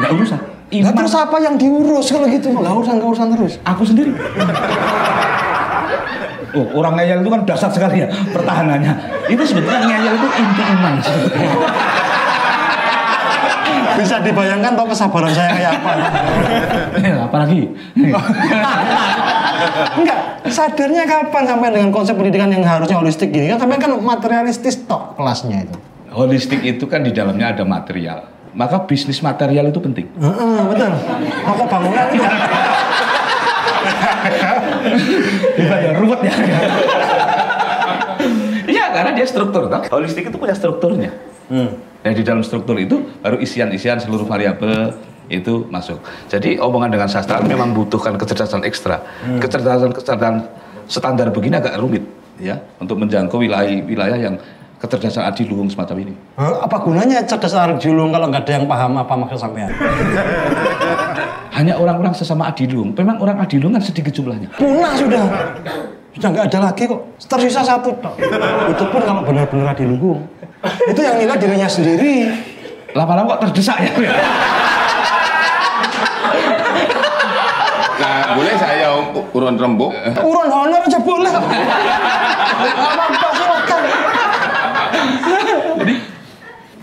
Gak 0.00 0.10
urusan. 0.14 0.40
Lah 0.68 0.92
terus 0.92 1.14
apa 1.16 1.36
yang 1.40 1.56
diurus 1.56 2.12
kalau 2.12 2.28
gitu? 2.28 2.48
Nggak 2.48 2.74
urusan, 2.74 2.94
nggak 2.96 3.08
urusan 3.12 3.28
terus. 3.34 3.52
Aku 3.64 3.82
sendiri. 3.84 4.12
Oh, 6.48 6.64
orang 6.80 6.96
ngeyel 6.96 7.20
itu 7.20 7.28
kan 7.28 7.44
dasar 7.44 7.68
sekali 7.68 8.00
ya 8.00 8.08
pertahanannya. 8.32 8.92
Itu 9.28 9.44
sebetulnya 9.44 9.84
ngeyel 9.84 10.14
itu 10.16 10.28
inti 10.32 10.62
iman. 10.64 10.94
sebetulnya. 11.00 11.52
Bisa 13.98 14.22
dibayangkan 14.22 14.72
tau 14.78 14.86
kesabaran 14.86 15.32
saya 15.34 15.50
kayak 15.52 15.72
apa? 15.74 15.90
Eh, 17.02 17.14
Apalagi 17.18 17.60
Enggak, 19.98 20.18
sadarnya 20.48 21.04
kapan 21.04 21.44
sampai 21.46 21.68
dengan 21.74 21.90
konsep 21.90 22.14
pendidikan 22.14 22.50
yang 22.50 22.62
harusnya 22.62 22.96
holistik 22.98 23.34
gini 23.34 23.50
kan 23.50 23.58
sampai 23.58 23.78
kan 23.82 23.92
materialistis 23.98 24.86
tok 24.86 25.18
kelasnya 25.18 25.66
itu. 25.66 25.76
holistik 26.08 26.64
itu 26.64 26.84
kan 26.88 27.04
di 27.04 27.12
dalamnya 27.12 27.52
ada 27.52 27.64
material. 27.68 28.24
Maka 28.56 28.88
bisnis 28.88 29.20
material 29.20 29.68
itu 29.68 29.78
penting. 29.78 30.08
Heeh, 30.18 30.60
betul. 30.66 30.90
Toko 31.44 31.64
bangunan 31.68 32.06
itu. 32.10 32.24
ya 35.58 35.90
ruwet 36.00 36.20
ya. 36.26 36.34
Iya, 38.66 38.84
karena 38.90 39.10
dia 39.14 39.26
struktur. 39.28 39.68
Toh. 39.68 39.82
Holistik 39.92 40.32
itu 40.32 40.36
punya 40.40 40.56
strukturnya. 40.56 41.12
Dan 42.02 42.12
di 42.16 42.22
dalam 42.24 42.42
struktur 42.42 42.76
itu 42.80 43.04
baru 43.20 43.36
isian-isian 43.38 44.00
seluruh 44.00 44.24
variabel 44.28 44.96
itu 45.28 45.68
masuk. 45.68 46.00
Jadi 46.32 46.56
omongan 46.56 46.92
dengan 46.92 47.08
sastra 47.08 47.40
memang 47.44 47.76
butuhkan 47.76 48.16
kecerdasan 48.16 48.64
ekstra. 48.64 49.00
Kecerdasan-kecerdasan 49.40 50.34
standar 50.88 51.28
begini 51.28 51.60
agak 51.60 51.76
rumit 51.76 52.02
ya 52.40 52.56
untuk 52.80 52.96
menjangkau 53.04 53.44
wilayah-wilayah 53.44 54.18
yang 54.18 54.34
kecerdasan 54.78 55.26
adiluhung 55.28 55.68
semacam 55.68 55.96
ini. 56.08 56.14
Hah, 56.38 56.64
apa 56.64 56.76
gunanya 56.80 57.20
cerdas 57.26 57.52
anak 57.52 57.82
julung 57.82 58.14
kalau 58.14 58.30
nggak 58.30 58.46
ada 58.46 58.52
yang 58.62 58.64
paham 58.64 58.92
apa 58.96 59.12
maksud 59.14 59.38
sampean? 59.38 59.70
Hanya 61.58 61.74
orang-orang 61.74 62.14
sesama 62.14 62.46
adiluhung. 62.46 62.94
Memang 62.94 63.18
orang 63.18 63.42
adiluhung 63.42 63.74
kan 63.74 63.82
sedikit 63.82 64.14
jumlahnya. 64.14 64.48
Punah 64.54 64.94
sudah. 64.94 65.22
Sudah 66.14 66.28
nggak 66.30 66.46
ada 66.54 66.58
lagi 66.70 66.86
kok. 66.86 67.00
Tersisa 67.26 67.66
satu. 67.66 67.90
Itu 68.70 68.84
pun 68.88 69.02
kalau 69.02 69.26
benar-benar 69.26 69.74
dilunggung. 69.74 70.22
Itu 70.86 71.00
yang 71.02 71.18
nilai 71.18 71.36
dirinya 71.36 71.66
sendiri. 71.66 72.30
Lama-lama 72.94 73.34
kok 73.36 73.50
terdesak 73.50 73.82
ya. 73.82 73.90
Nah, 77.98 78.38
boleh 78.38 78.54
saya 78.54 78.94
urun 79.34 79.56
rembuk? 79.58 79.90
Urun 80.22 80.48
honor 80.48 80.80
aja 80.86 80.98
boleh. 81.02 81.32
Silakan. 83.34 83.82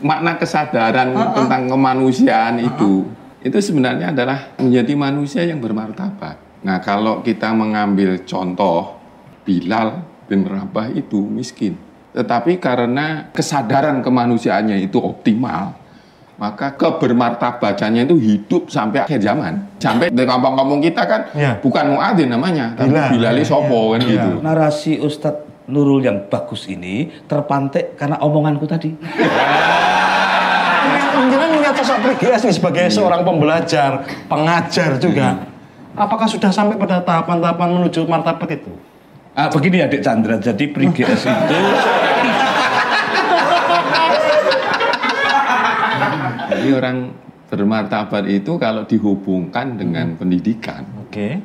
Makna 0.06 0.38
kesadaran 0.38 1.10
tentang 1.34 1.72
kemanusiaan 1.72 2.62
itu, 2.62 3.08
itu 3.42 3.58
sebenarnya 3.58 4.12
adalah 4.14 4.54
menjadi 4.60 4.94
manusia 4.94 5.42
yang 5.48 5.64
bermartabat. 5.64 6.62
Nah, 6.62 6.78
kalau 6.84 7.24
kita 7.26 7.54
mengambil 7.56 8.22
contoh, 8.28 8.98
Bilal 9.46 10.02
bin 10.26 10.46
Rabah 10.46 10.90
itu 10.94 11.22
miskin. 11.22 11.78
Tetapi 12.16 12.58
karena 12.58 13.30
kesadaran 13.36 14.02
kemanusiaannya 14.02 14.82
itu 14.82 14.98
optimal, 14.98 15.78
maka 16.36 16.76
kebermartabatannya 16.76 18.04
itu 18.04 18.16
hidup 18.20 18.68
sampai 18.68 19.08
akhir 19.08 19.24
zaman. 19.24 19.72
Sampai 19.80 20.12
di 20.12 20.24
kampung-kampung 20.24 20.84
kita 20.84 21.08
kan 21.08 21.22
Iya. 21.32 21.64
bukan 21.64 21.96
muadzin 21.96 22.28
namanya, 22.28 22.76
tapi 22.76 22.92
Bilal. 22.92 23.10
Bilali 23.16 23.42
Iya, 23.42 23.48
Sopo 23.48 23.96
kan 23.96 24.00
iya. 24.04 24.10
gitu. 24.12 24.30
Narasi 24.44 24.94
Ustadz 25.00 25.44
Nurul 25.66 26.04
yang 26.04 26.28
bagus 26.30 26.68
ini 26.68 27.10
terpantik 27.26 27.96
karena 27.96 28.20
omonganku 28.20 28.68
tadi. 28.68 28.94
Menjelang 31.16 31.52
melihat 31.56 31.74
sosok 31.80 31.98
PGS 32.06 32.42
nih 32.46 32.54
sebagai 32.54 32.86
seorang 32.92 33.24
pembelajar, 33.24 34.04
pengajar 34.28 35.00
juga. 35.00 35.48
Apakah 35.96 36.28
sudah 36.28 36.52
sampai 36.52 36.76
pada 36.76 37.00
tahapan-tahapan 37.00 37.70
menuju 37.72 38.04
martabat 38.06 38.60
itu? 38.60 38.70
Ah, 39.32 39.48
begini 39.48 39.80
adik 39.80 40.00
Chandra, 40.00 40.36
jadi 40.38 40.64
Prigs 40.70 40.96
itu 41.00 41.28
Jadi 46.66 46.74
orang 46.74 46.98
bermartabat 47.46 48.26
itu 48.26 48.58
kalau 48.58 48.90
dihubungkan 48.90 49.78
dengan 49.78 50.18
pendidikan, 50.18 50.82
Oke. 51.06 51.38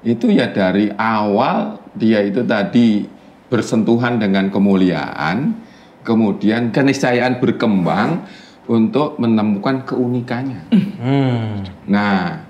itu 0.00 0.32
ya 0.32 0.48
dari 0.48 0.88
awal 0.96 1.84
dia 1.92 2.24
itu 2.24 2.40
tadi 2.48 3.04
bersentuhan 3.52 4.16
dengan 4.16 4.48
kemuliaan, 4.48 5.52
kemudian 6.00 6.72
keniscayaan 6.72 7.44
berkembang 7.44 8.24
untuk 8.64 9.20
menemukan 9.20 9.84
keunikannya. 9.84 10.72
Hmm. 10.72 11.60
Nah, 11.84 12.40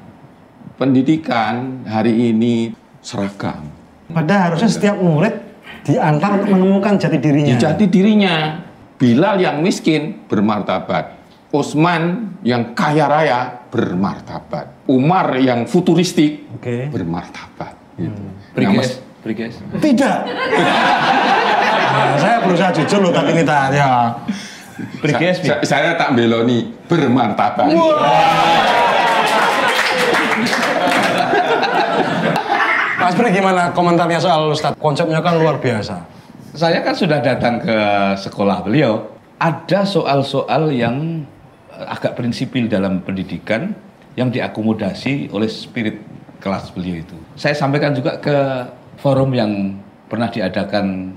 pendidikan 0.78 1.82
hari 1.82 2.30
ini 2.30 2.70
seragam. 3.02 3.66
Padahal 4.06 4.54
harusnya 4.54 4.70
setiap 4.70 4.96
murid 5.02 5.34
diantar 5.82 6.38
untuk 6.38 6.54
menemukan 6.54 6.94
jati 6.94 7.18
dirinya. 7.18 7.58
Ya, 7.58 7.74
Jadi 7.74 7.84
dirinya 7.90 8.62
Bilal 8.94 9.42
yang 9.42 9.58
miskin 9.58 10.22
bermartabat. 10.30 11.23
Utsman 11.54 12.02
yang 12.42 12.74
kaya 12.74 13.06
raya 13.06 13.62
bermartabat. 13.70 14.90
Umar 14.90 15.38
yang 15.38 15.64
futuristik 15.64 16.50
Oke. 16.50 16.90
bermartabat. 16.90 17.94
Gitu. 17.94 18.10
Nah, 18.10 18.50
Prigs, 18.52 18.74
mes- 18.74 18.98
Prigs. 19.22 19.54
Tidak. 19.78 20.18
Nah, 21.94 22.18
saya 22.18 22.42
berusaha 22.42 22.74
jujur 22.74 22.98
loh 23.00 23.14
tapi 23.14 23.30
ini 23.32 23.46
tak 23.46 23.70
ya. 23.70 24.10
Prigs, 24.98 25.46
Sa- 25.46 25.62
sa- 25.62 25.78
saya 25.78 25.94
tak 25.94 26.12
beloni 26.12 26.74
bermartabat. 26.90 27.70
Mas 32.96 33.14
Pri 33.14 33.28
gimana 33.30 33.68
komentarnya 33.70 34.16
soal 34.18 34.48
Ustadz? 34.48 34.80
Konsepnya 34.80 35.20
kan 35.20 35.36
luar 35.36 35.60
biasa. 35.60 36.00
Saya 36.54 36.80
kan 36.80 36.94
sudah 36.94 37.18
datang 37.20 37.60
ke 37.60 37.76
sekolah 38.16 38.64
beliau. 38.64 39.10
Ada 39.36 39.84
soal-soal 39.84 40.72
yang 40.72 41.26
agak 41.86 42.14
prinsipil 42.14 42.66
dalam 42.66 43.02
pendidikan 43.02 43.74
yang 44.14 44.30
diakomodasi 44.30 45.30
oleh 45.34 45.50
spirit 45.50 45.98
kelas 46.38 46.70
beliau 46.70 47.02
itu. 47.02 47.16
Saya 47.34 47.56
sampaikan 47.56 47.92
juga 47.92 48.20
ke 48.20 48.36
forum 49.00 49.34
yang 49.34 49.50
pernah 50.06 50.30
diadakan 50.30 51.16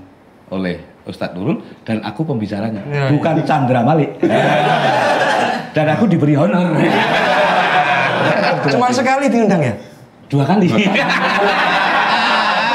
oleh 0.50 0.80
Ustadz 1.06 1.36
Nurul 1.36 1.60
dan 1.84 2.00
aku 2.02 2.24
pembicaranya, 2.24 2.82
Ya, 2.88 3.12
bukan 3.12 3.44
Chandra 3.44 3.84
Malik. 3.84 4.16
dan 5.76 5.86
aku 5.94 6.08
diberi 6.08 6.34
honor. 6.34 6.74
Cuma 8.68 8.90
sekali 8.90 9.30
diundang 9.30 9.62
ya? 9.62 9.74
Dua 10.28 10.44
kali. 10.44 10.66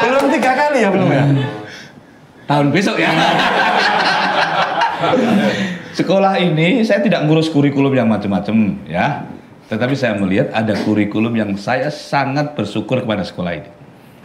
Belum 0.04 0.26
tiga 0.32 0.52
kali 0.56 0.80
ya 0.82 0.90
belum 0.90 1.10
ya? 1.12 1.24
Tahun 2.48 2.68
besok 2.72 2.98
ya. 2.98 3.12
Sekolah 5.94 6.42
ini 6.42 6.82
saya 6.82 7.06
tidak 7.06 7.22
ngurus 7.30 7.54
kurikulum 7.54 7.94
yang 7.94 8.10
macam-macam 8.10 8.82
ya. 8.90 9.30
Tetapi 9.70 9.94
saya 9.94 10.18
melihat 10.18 10.50
ada 10.50 10.74
kurikulum 10.74 11.34
yang 11.38 11.54
saya 11.54 11.94
sangat 11.94 12.58
bersyukur 12.58 13.06
kepada 13.06 13.22
sekolah 13.22 13.54
ini. 13.62 13.70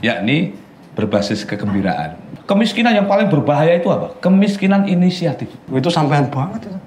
Yakni 0.01 0.57
berbasis 0.97 1.45
kegembiraan. 1.45 2.17
Kemiskinan 2.49 2.97
yang 2.97 3.05
paling 3.05 3.29
berbahaya 3.29 3.77
itu 3.77 3.93
apa? 3.93 4.17
Kemiskinan 4.19 4.89
inisiatif. 4.89 5.53
Itu 5.69 5.93
sampean 5.93 6.33
banget 6.33 6.73
itu. 6.73 6.79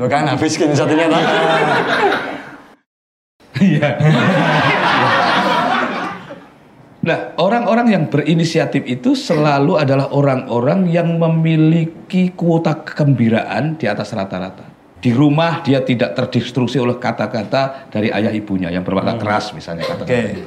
Lo 0.00 0.08
kan 0.08 0.24
habis 0.24 0.56
kini 0.56 0.72
satunya 0.72 1.04
tak? 1.12 1.22
Iya. 3.60 3.88
Nah, 7.00 7.32
orang-orang 7.40 7.96
yang 7.96 8.04
berinisiatif 8.12 8.84
itu 8.84 9.16
selalu 9.16 9.80
adalah 9.80 10.12
orang-orang 10.12 10.84
yang 10.92 11.16
memiliki 11.16 12.36
kuota 12.36 12.76
kegembiraan 12.84 13.80
di 13.80 13.88
atas 13.88 14.12
rata-rata. 14.12 14.68
Di 15.00 15.16
rumah 15.16 15.64
dia 15.64 15.80
tidak 15.80 16.12
terdistruksi 16.12 16.76
oleh 16.76 17.00
kata-kata 17.00 17.88
dari 17.88 18.12
ayah 18.12 18.28
ibunya 18.36 18.68
yang 18.68 18.84
bermakna 18.84 19.16
keras 19.16 19.56
misalnya 19.56 19.88
kata-kata 19.88 20.12
Oke. 20.12 20.28
itu. 20.36 20.44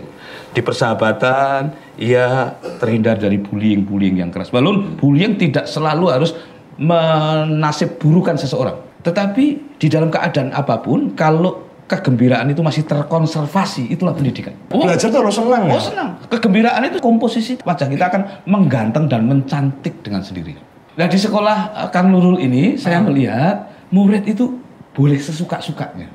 di 0.53 0.61
persahabatan 0.61 1.73
ia 1.97 2.53
terhindar 2.77 3.17
dari 3.17 3.41
bullying-bullying 3.41 4.21
yang 4.21 4.29
keras. 4.29 4.53
Walaupun 4.53 5.01
bullying 5.01 5.41
tidak 5.41 5.65
selalu 5.65 6.13
harus 6.13 6.37
menasib 6.77 7.97
burukan 7.97 8.37
seseorang. 8.37 8.77
Tetapi 9.01 9.45
di 9.81 9.87
dalam 9.89 10.13
keadaan 10.13 10.53
apa 10.53 10.77
pun 10.85 11.17
kalau 11.17 11.72
kegembiraan 11.83 12.47
itu 12.47 12.63
masih 12.63 12.87
terkonservasi 12.87 13.91
itulah 13.91 14.15
pendidikan. 14.15 14.55
Oh, 14.71 14.83
Belajar 14.83 15.11
tuh 15.11 15.19
harus 15.19 15.35
senang 15.35 15.63
ya. 15.67 15.73
Oh 15.75 15.81
senang. 15.81 16.09
Kegembiraan 16.31 16.81
itu 16.87 16.97
komposisi 16.97 17.59
wajah 17.61 17.87
kita 17.87 18.05
akan 18.09 18.21
mengganteng 18.47 19.05
dan 19.11 19.27
mencantik 19.27 19.99
dengan 20.01 20.23
sendiri. 20.23 20.55
Nah 20.95 21.07
di 21.09 21.17
sekolah 21.17 21.57
eh, 21.85 21.89
Kang 21.91 22.13
Nurul 22.13 22.39
ini 22.39 22.77
saya 22.79 23.01
melihat 23.03 23.67
murid 23.91 24.23
itu 24.25 24.57
boleh 24.93 25.17
sesuka-sukanya 25.17 26.05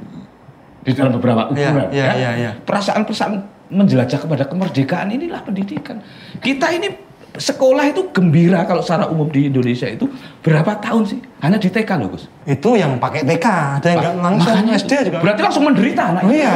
di 0.86 0.92
dalam 0.94 1.18
beberapa 1.18 1.50
Iya, 1.52 1.68
ukuran. 1.74 1.88
iya, 1.90 2.04
ya. 2.06 2.12
iya, 2.14 2.30
iya. 2.38 2.50
Perasaan-perasaan 2.62 3.32
menjelajah 3.68 4.18
kepada 4.24 4.44
kemerdekaan 4.48 5.12
inilah 5.12 5.44
pendidikan. 5.44 6.00
Kita 6.40 6.72
ini 6.72 6.88
sekolah 7.34 7.84
itu 7.86 8.08
gembira 8.08 8.64
kalau 8.64 8.80
secara 8.80 9.04
umum 9.06 9.26
di 9.26 9.46
Indonesia 9.46 9.84
itu 9.84 10.08
berapa 10.40 10.72
tahun 10.78 11.04
sih? 11.04 11.18
Hanya 11.38 11.56
di 11.56 11.68
TK 11.68 11.90
loh 11.96 12.08
Gus. 12.10 12.24
Itu 12.42 12.74
yang 12.74 12.96
pakai 12.96 13.22
TK, 13.22 13.46
ada 13.78 13.86
yang 13.86 14.00
nggak 14.00 14.14
langsung 14.18 14.52
Makanya 14.54 14.72
SD 14.74 14.92
itu. 14.92 15.04
juga. 15.06 15.18
Berarti 15.20 15.40
langsung 15.42 15.64
menderita 15.64 16.02
Oh, 16.02 16.10
anaknya. 16.10 16.32
iya. 16.32 16.52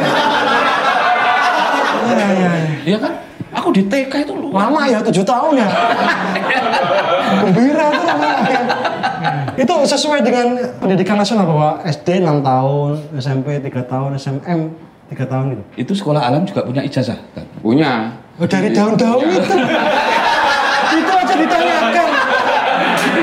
Iya, 2.03 2.27
iya, 2.31 2.51
iya. 2.51 2.51
Iya 2.85 2.99
kan? 2.99 3.13
Aku 3.53 3.69
di 3.71 3.85
TK 3.85 4.13
itu 4.23 4.33
luar 4.33 4.67
Lama 4.67 4.83
ya, 4.87 4.99
tujuh 5.01 5.23
tahun 5.23 5.55
ya. 5.57 5.69
Gembira 7.43 7.87
namanya. 7.93 8.61
itu 9.55 9.69
sesuai 9.85 10.21
dengan 10.21 10.47
pendidikan 10.81 11.15
nasional 11.15 11.45
bahwa 11.45 11.69
SD 11.85 12.19
6 12.19 12.41
tahun, 12.43 12.91
SMP 13.15 13.61
3 13.61 13.85
tahun, 13.85 14.11
SMM 14.17 14.61
3 15.09 15.25
tahun 15.27 15.45
gitu. 15.51 15.63
itu 15.79 15.93
sekolah 15.95 16.25
alam 16.25 16.43
juga 16.43 16.65
punya 16.65 16.81
ijazah 16.81 17.21
kan? 17.31 17.45
Punya. 17.61 18.17
Oh, 18.41 18.49
dari 18.49 18.73
daun-daun 18.73 19.29
itu. 19.29 19.55
Aja 21.33 21.41
ditanyakan. 21.41 22.09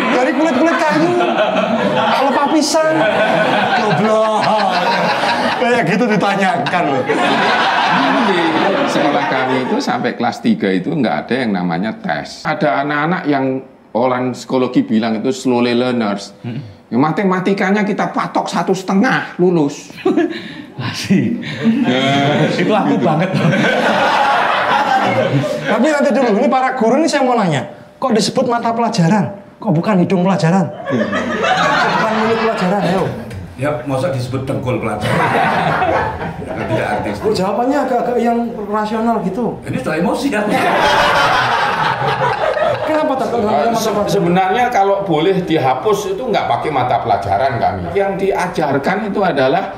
Dari 0.09 0.31
kulit-kulit 0.33 0.77
kayu, 0.81 1.13
pelepah 1.93 2.47
pisang, 2.49 2.95
goblok. 3.77 4.41
Kayak 5.59 5.83
gitu 5.91 6.05
ditanyakan 6.07 6.83
loh. 6.87 7.03
Di 8.29 8.39
sekolah 8.89 9.25
kami 9.27 9.55
itu 9.67 9.75
sampai 9.83 10.15
kelas 10.15 10.39
3 10.41 10.79
itu 10.81 10.89
nggak 10.89 11.15
ada 11.25 11.35
yang 11.45 11.51
namanya 11.53 11.91
tes. 11.99 12.47
Ada 12.47 12.81
anak-anak 12.85 13.21
yang 13.27 13.45
orang 13.93 14.31
psikologi 14.33 14.87
bilang 14.87 15.19
itu 15.19 15.29
slowly 15.35 15.75
learners. 15.75 16.33
Ya, 16.89 16.97
matematikanya 16.97 17.85
kita 17.85 18.09
patok 18.09 18.49
satu 18.49 18.73
setengah 18.73 19.37
lulus. 19.37 19.93
Masih. 20.79 21.43
itu 22.55 22.71
aku 22.71 22.95
banget. 23.03 23.29
Tapi 25.69 25.85
nanti 25.91 26.09
dulu, 26.15 26.39
ini 26.39 26.47
para 26.47 26.71
guru 26.79 26.95
ini 27.03 27.07
saya 27.11 27.21
mau 27.27 27.35
nanya. 27.35 27.78
Kok 27.99 28.15
disebut 28.15 28.47
mata 28.47 28.71
pelajaran? 28.71 29.35
Kok 29.59 29.75
bukan 29.75 29.99
hidung 29.99 30.23
pelajaran? 30.23 30.71
Bukan 30.87 32.11
mulut 32.15 32.39
pelajaran? 32.47 32.81
Ayo. 32.81 33.03
Ya, 33.59 33.75
masa 33.83 34.07
disebut 34.15 34.47
dengkul 34.47 34.79
pelajaran? 34.79 35.19
tidak 36.69 36.87
artis. 36.95 37.19
Kok 37.19 37.35
jawabannya 37.35 37.77
agak-agak 37.83 38.17
yang 38.23 38.39
rasional 38.71 39.19
gitu. 39.19 39.59
Ini 39.67 39.77
sudah 39.83 39.95
emosi 39.99 40.27
ya. 40.31 40.41
Kenapa 42.87 43.13
tak 43.19 43.27
mata 43.35 43.75
Se- 43.75 43.91
pelajaran? 43.91 44.07
Sebenarnya 44.07 44.65
kalau 44.71 45.03
boleh 45.03 45.43
dihapus 45.43 46.15
itu 46.15 46.23
nggak 46.23 46.45
pakai 46.47 46.71
mata 46.71 47.03
pelajaran 47.03 47.59
kami. 47.59 47.83
Yang 47.91 48.11
diajarkan 48.23 49.11
itu 49.11 49.19
adalah 49.19 49.75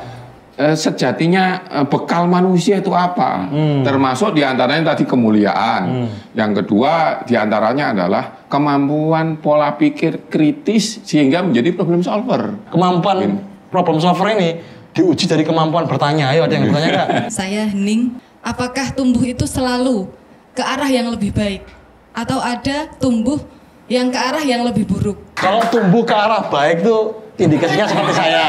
eh, 0.61 0.77
sejatinya 0.77 1.65
eh, 1.65 1.85
bekal 1.89 2.29
manusia 2.29 2.77
itu 2.77 2.93
apa. 2.93 3.49
Termasuk 3.81 4.37
di 4.37 4.45
antaranya 4.45 4.93
tadi 4.93 5.09
kemuliaan. 5.09 6.07
Yang 6.37 6.63
kedua 6.63 7.25
di 7.25 7.33
antaranya 7.33 7.97
adalah 7.97 8.45
kemampuan 8.45 9.41
pola 9.41 9.73
pikir 9.73 10.29
kritis 10.29 11.01
sehingga 11.01 11.41
menjadi 11.41 11.73
problem 11.73 12.05
solver. 12.05 12.53
Kemampuan 12.69 13.41
problem 13.73 13.97
solver 13.97 14.27
ini 14.37 14.61
diuji 14.91 15.25
dari 15.25 15.41
kemampuan 15.47 15.87
bertanya. 15.87 16.35
Ayo 16.35 16.45
ada 16.45 16.53
yang 16.53 16.69
bertanya 16.69 16.89
nggak? 16.91 17.07
Saya 17.41 17.67
Hening, 17.71 18.19
apakah 18.43 18.91
tumbuh 18.91 19.23
itu 19.23 19.47
selalu 19.47 20.11
ke 20.51 20.61
arah 20.61 20.87
yang 20.91 21.09
lebih 21.09 21.31
baik? 21.31 21.63
Atau 22.11 22.43
ada 22.43 22.91
tumbuh 22.99 23.39
yang 23.87 24.11
ke 24.11 24.19
arah 24.19 24.43
yang 24.43 24.67
lebih 24.67 24.83
buruk? 24.83 25.17
Kalau 25.39 25.63
tumbuh 25.71 26.03
ke 26.03 26.11
arah 26.11 26.51
baik 26.51 26.83
tuh 26.83 27.20
indikasinya 27.41 27.85
seperti 27.89 28.13
saya. 28.13 28.45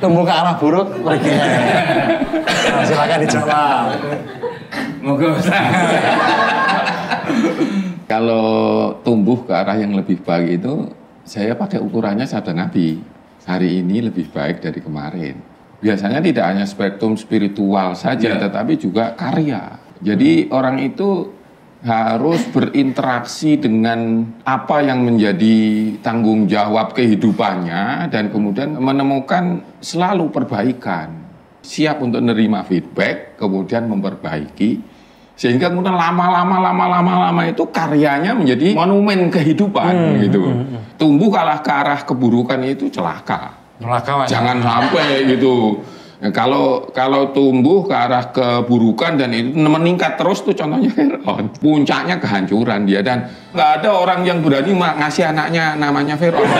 Tumbuh 0.00 0.24
ke 0.24 0.32
arah 0.32 0.56
buruk 0.56 0.88
pergi. 1.04 1.30
Nah, 1.32 2.84
silakan 2.84 3.18
dijawab. 3.24 3.84
Moga 5.04 5.28
Kalau 8.06 8.48
tumbuh 9.02 9.42
ke 9.44 9.52
arah 9.52 9.76
yang 9.78 9.94
lebih 9.94 10.22
baik 10.22 10.62
itu, 10.62 10.90
saya 11.26 11.58
pakai 11.58 11.82
ukurannya 11.82 12.26
sabda 12.26 12.54
Nabi. 12.54 13.02
Hari 13.46 13.78
ini 13.82 14.02
lebih 14.10 14.26
baik 14.34 14.58
dari 14.58 14.82
kemarin. 14.82 15.38
Biasanya 15.78 16.18
tidak 16.18 16.44
hanya 16.50 16.66
spektrum 16.66 17.14
spiritual 17.14 17.94
saja, 17.94 18.34
Iya. 18.34 18.42
tetapi 18.48 18.74
juga 18.74 19.14
karya. 19.14 19.78
Jadi 20.02 20.50
orang 20.50 20.82
itu 20.82 21.35
harus 21.84 22.40
berinteraksi 22.48 23.60
dengan 23.60 24.24
apa 24.48 24.80
yang 24.80 25.04
menjadi 25.04 25.56
tanggung 26.00 26.48
jawab 26.48 26.96
kehidupannya 26.96 28.08
dan 28.08 28.32
kemudian 28.32 28.78
menemukan 28.80 29.60
selalu 29.84 30.32
perbaikan. 30.32 31.28
Siap 31.66 31.98
untuk 31.98 32.22
menerima 32.22 32.62
feedback, 32.62 33.34
kemudian 33.42 33.90
memperbaiki 33.90 34.96
sehingga 35.36 35.68
kemudian 35.68 35.92
lama-lama 35.92 36.72
lama-lama 36.72 37.28
lama 37.28 37.42
itu 37.44 37.68
karyanya 37.68 38.32
menjadi 38.32 38.72
monumen 38.72 39.28
kehidupan 39.28 40.24
gitu. 40.24 40.48
Tumbuh 40.96 41.28
kalah 41.28 41.60
ke 41.60 41.68
arah 41.68 42.00
keburukan 42.08 42.56
itu 42.64 42.88
celaka. 42.88 43.52
Mas. 43.84 44.32
Jangan 44.32 44.64
sampai 44.64 45.28
gitu. 45.28 45.84
Ya, 46.16 46.32
kalau 46.32 46.88
kalau 46.96 47.28
tumbuh 47.36 47.84
ke 47.84 47.92
arah 47.92 48.32
keburukan 48.32 49.20
dan 49.20 49.36
itu 49.36 49.52
meningkat 49.52 50.16
terus 50.16 50.40
tuh 50.40 50.56
contohnya 50.56 50.88
Fir'aun. 50.88 51.52
Puncaknya 51.62 52.16
kehancuran 52.16 52.88
dia 52.88 53.04
dan 53.04 53.28
nggak 53.52 53.84
ada 53.84 53.92
orang 53.92 54.24
yang 54.24 54.40
berani 54.40 54.72
ngasih 54.72 55.28
anaknya 55.28 55.76
namanya 55.76 56.16
Fir'aun. 56.16 56.48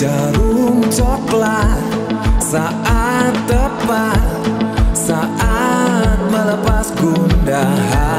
Jarum 0.00 0.80
coklat 0.88 1.76
saat 2.40 3.36
tepat 3.44 4.24
saat 4.96 6.16
melepas 6.32 6.88
gundah 6.96 8.11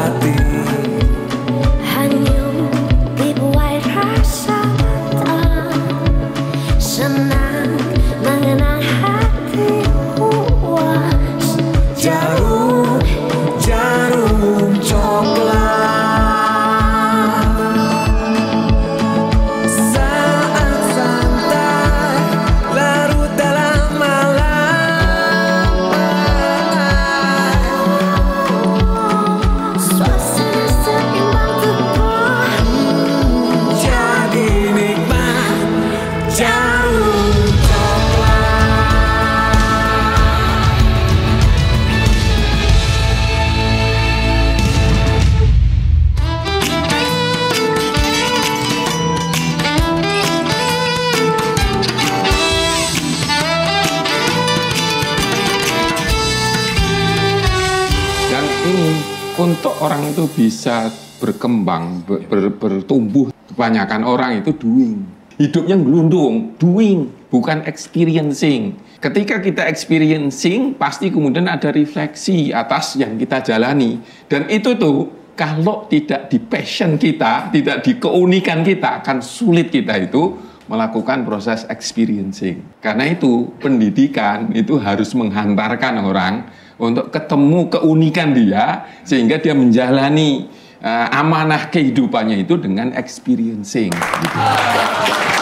kebanyakan 63.63 64.03
orang 64.03 64.43
itu 64.43 64.51
doing. 64.59 65.07
Hidupnya 65.39 65.79
gelundung, 65.79 66.51
doing, 66.59 67.07
bukan 67.31 67.63
experiencing. 67.63 68.75
Ketika 68.99 69.39
kita 69.39 69.63
experiencing, 69.71 70.75
pasti 70.75 71.07
kemudian 71.07 71.47
ada 71.47 71.71
refleksi 71.71 72.51
atas 72.51 72.99
yang 72.99 73.15
kita 73.15 73.39
jalani. 73.39 74.03
Dan 74.27 74.51
itu 74.51 74.75
tuh, 74.75 75.31
kalau 75.39 75.87
tidak 75.87 76.27
di 76.27 76.43
passion 76.43 76.99
kita, 76.99 77.55
tidak 77.55 77.87
di 77.87 77.95
keunikan 78.03 78.67
kita, 78.67 78.99
akan 78.99 79.23
sulit 79.23 79.71
kita 79.71 79.95
itu 79.95 80.35
melakukan 80.67 81.23
proses 81.23 81.63
experiencing. 81.71 82.83
Karena 82.83 83.07
itu 83.07 83.47
pendidikan 83.63 84.51
itu 84.51 84.75
harus 84.75 85.15
menghantarkan 85.15 86.03
orang 86.03 86.51
untuk 86.75 87.15
ketemu 87.15 87.71
keunikan 87.71 88.35
dia 88.35 88.91
sehingga 89.07 89.39
dia 89.39 89.55
menjalani 89.55 90.51
eh, 90.83 91.07
amanah 91.15 91.71
kehidupannya 91.71 92.43
itu 92.43 92.59
dengan 92.59 92.91
experiencing. 92.93 93.95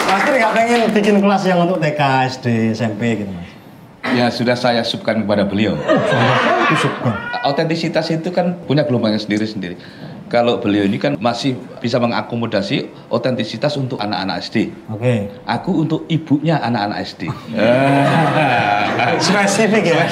Mas 0.07 0.21
Tri 0.27 0.37
nggak 0.37 0.53
pengen 0.53 0.79
bikin 0.93 1.15
kelas 1.17 1.43
yang 1.49 1.65
untuk 1.65 1.81
TK, 1.81 2.01
SD, 2.29 2.45
SMP 2.77 3.25
gitu 3.25 3.31
mas? 3.33 3.49
Ya 4.11 4.27
sudah 4.33 4.57
saya 4.57 4.81
subkan 4.81 5.23
kepada 5.23 5.45
beliau. 5.45 5.77
Autentisitas 7.45 8.09
itu 8.09 8.33
kan 8.33 8.57
punya 8.65 8.81
gelombangnya 8.85 9.21
sendiri-sendiri. 9.21 9.77
Kalau 10.25 10.63
beliau 10.63 10.87
ini 10.87 10.95
kan 10.95 11.19
masih 11.19 11.59
bisa 11.83 11.99
mengakomodasi 11.99 12.87
autentisitas 13.11 13.75
untuk 13.75 13.99
anak-anak 13.99 14.41
SD. 14.47 14.71
Oke. 14.87 15.27
Aku 15.43 15.83
untuk 15.85 16.07
ibunya 16.07 16.57
anak-anak 16.63 17.03
SD. 17.03 17.27
Spesifik 19.19 19.91
ya. 19.91 20.07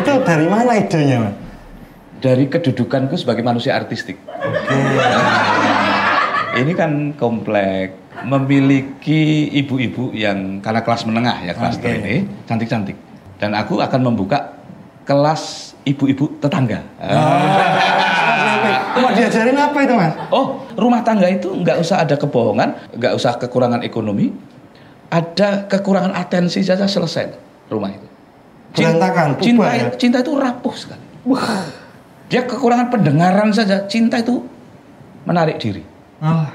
Itu 0.00 0.12
dari 0.24 0.48
mana 0.48 0.80
idenya 0.80 1.16
mas? 1.22 1.45
Dari 2.26 2.50
kedudukanku 2.50 3.14
sebagai 3.14 3.46
manusia 3.46 3.78
artistik. 3.78 4.18
Ini 6.58 6.72
kan 6.74 7.14
komplek 7.14 7.94
memiliki 8.26 9.46
ibu-ibu 9.54 10.10
yang 10.10 10.58
karena 10.58 10.82
kelas 10.82 11.06
menengah 11.06 11.46
ya 11.46 11.54
kelas 11.54 11.78
Oke. 11.78 11.86
ini 11.86 12.26
cantik-cantik. 12.50 12.98
Dan 13.38 13.54
aku 13.54 13.78
akan 13.78 14.10
membuka 14.10 14.58
kelas 15.06 15.76
ibu-ibu 15.86 16.42
tetangga. 16.42 16.82
Mau 18.98 19.14
diajarin 19.14 19.54
apa 19.54 19.78
itu 19.86 19.94
mas? 19.94 20.18
Oh, 20.34 20.66
rumah 20.74 21.06
tangga 21.06 21.30
itu 21.30 21.54
nggak 21.62 21.78
usah 21.78 22.02
ada 22.02 22.18
kebohongan, 22.18 22.90
nggak 22.90 23.14
usah 23.14 23.38
kekurangan 23.38 23.86
ekonomi, 23.86 24.34
ada 25.14 25.70
kekurangan 25.70 26.10
atensi 26.10 26.66
saja 26.66 26.90
selesai 26.90 27.30
rumah 27.70 27.94
itu. 27.94 28.08
Berantakan, 28.74 29.38
cinta, 29.38 29.62
bubar 29.62 29.78
ya? 29.78 29.88
cinta 29.94 30.18
itu 30.26 30.32
rapuh 30.34 30.74
sekali. 30.74 31.04
Dia 32.26 32.42
kekurangan 32.42 32.90
pendengaran 32.90 33.54
saja, 33.54 33.86
cinta 33.86 34.18
itu 34.18 34.42
menarik 35.22 35.62
diri. 35.62 35.82
Ah, 36.18 36.50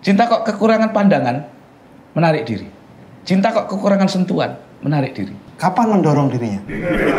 Cinta 0.00 0.30
kok 0.30 0.46
kekurangan 0.46 0.94
pandangan, 0.94 1.42
menarik 2.14 2.46
diri. 2.46 2.70
Cinta 3.26 3.50
kok 3.50 3.66
kekurangan 3.66 4.06
sentuhan, 4.06 4.54
menarik 4.80 5.12
diri. 5.12 5.34
kapan 5.56 5.98
mendorong 5.98 6.28
dirinya? 6.30 6.60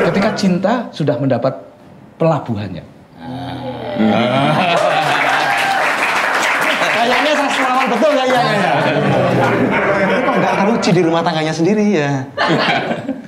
Ketika 0.07 0.29
cinta 0.37 0.73
sudah 0.93 1.17
mendapat 1.19 1.51
pelabuhannya. 2.15 2.85
Kayaknya 6.87 7.31
sastrawan 7.33 7.85
betul 7.91 8.11
ya 8.13 8.25
ya 8.25 8.41
ya. 8.45 8.71
Tapi 10.07 10.21
kok 10.21 10.35
nggak 10.37 10.51
akan 10.53 10.67
uji 10.77 10.89
di 10.93 11.01
rumah 11.01 11.21
tangganya 11.25 11.53
sendiri 11.53 11.85
ya? 11.91 12.23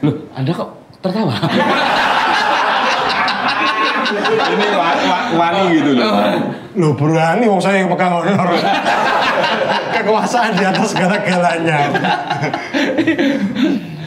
Loh, 0.06 0.16
Anda 0.34 0.52
kok 0.54 0.70
tertawa? 1.02 1.36
Ini 4.28 4.68
wa- 4.76 5.00
wa- 5.08 5.28
wani 5.36 5.62
gitu 5.76 5.92
loh. 5.96 6.14
Lo 6.76 6.90
berani 6.94 7.46
wong 7.48 7.62
saya 7.62 7.82
yang 7.82 7.90
pegang 7.92 8.14
honor. 8.14 8.50
Kekuasaan 9.96 10.56
di 10.56 10.64
atas 10.64 10.96
segala-galanya. 10.96 11.80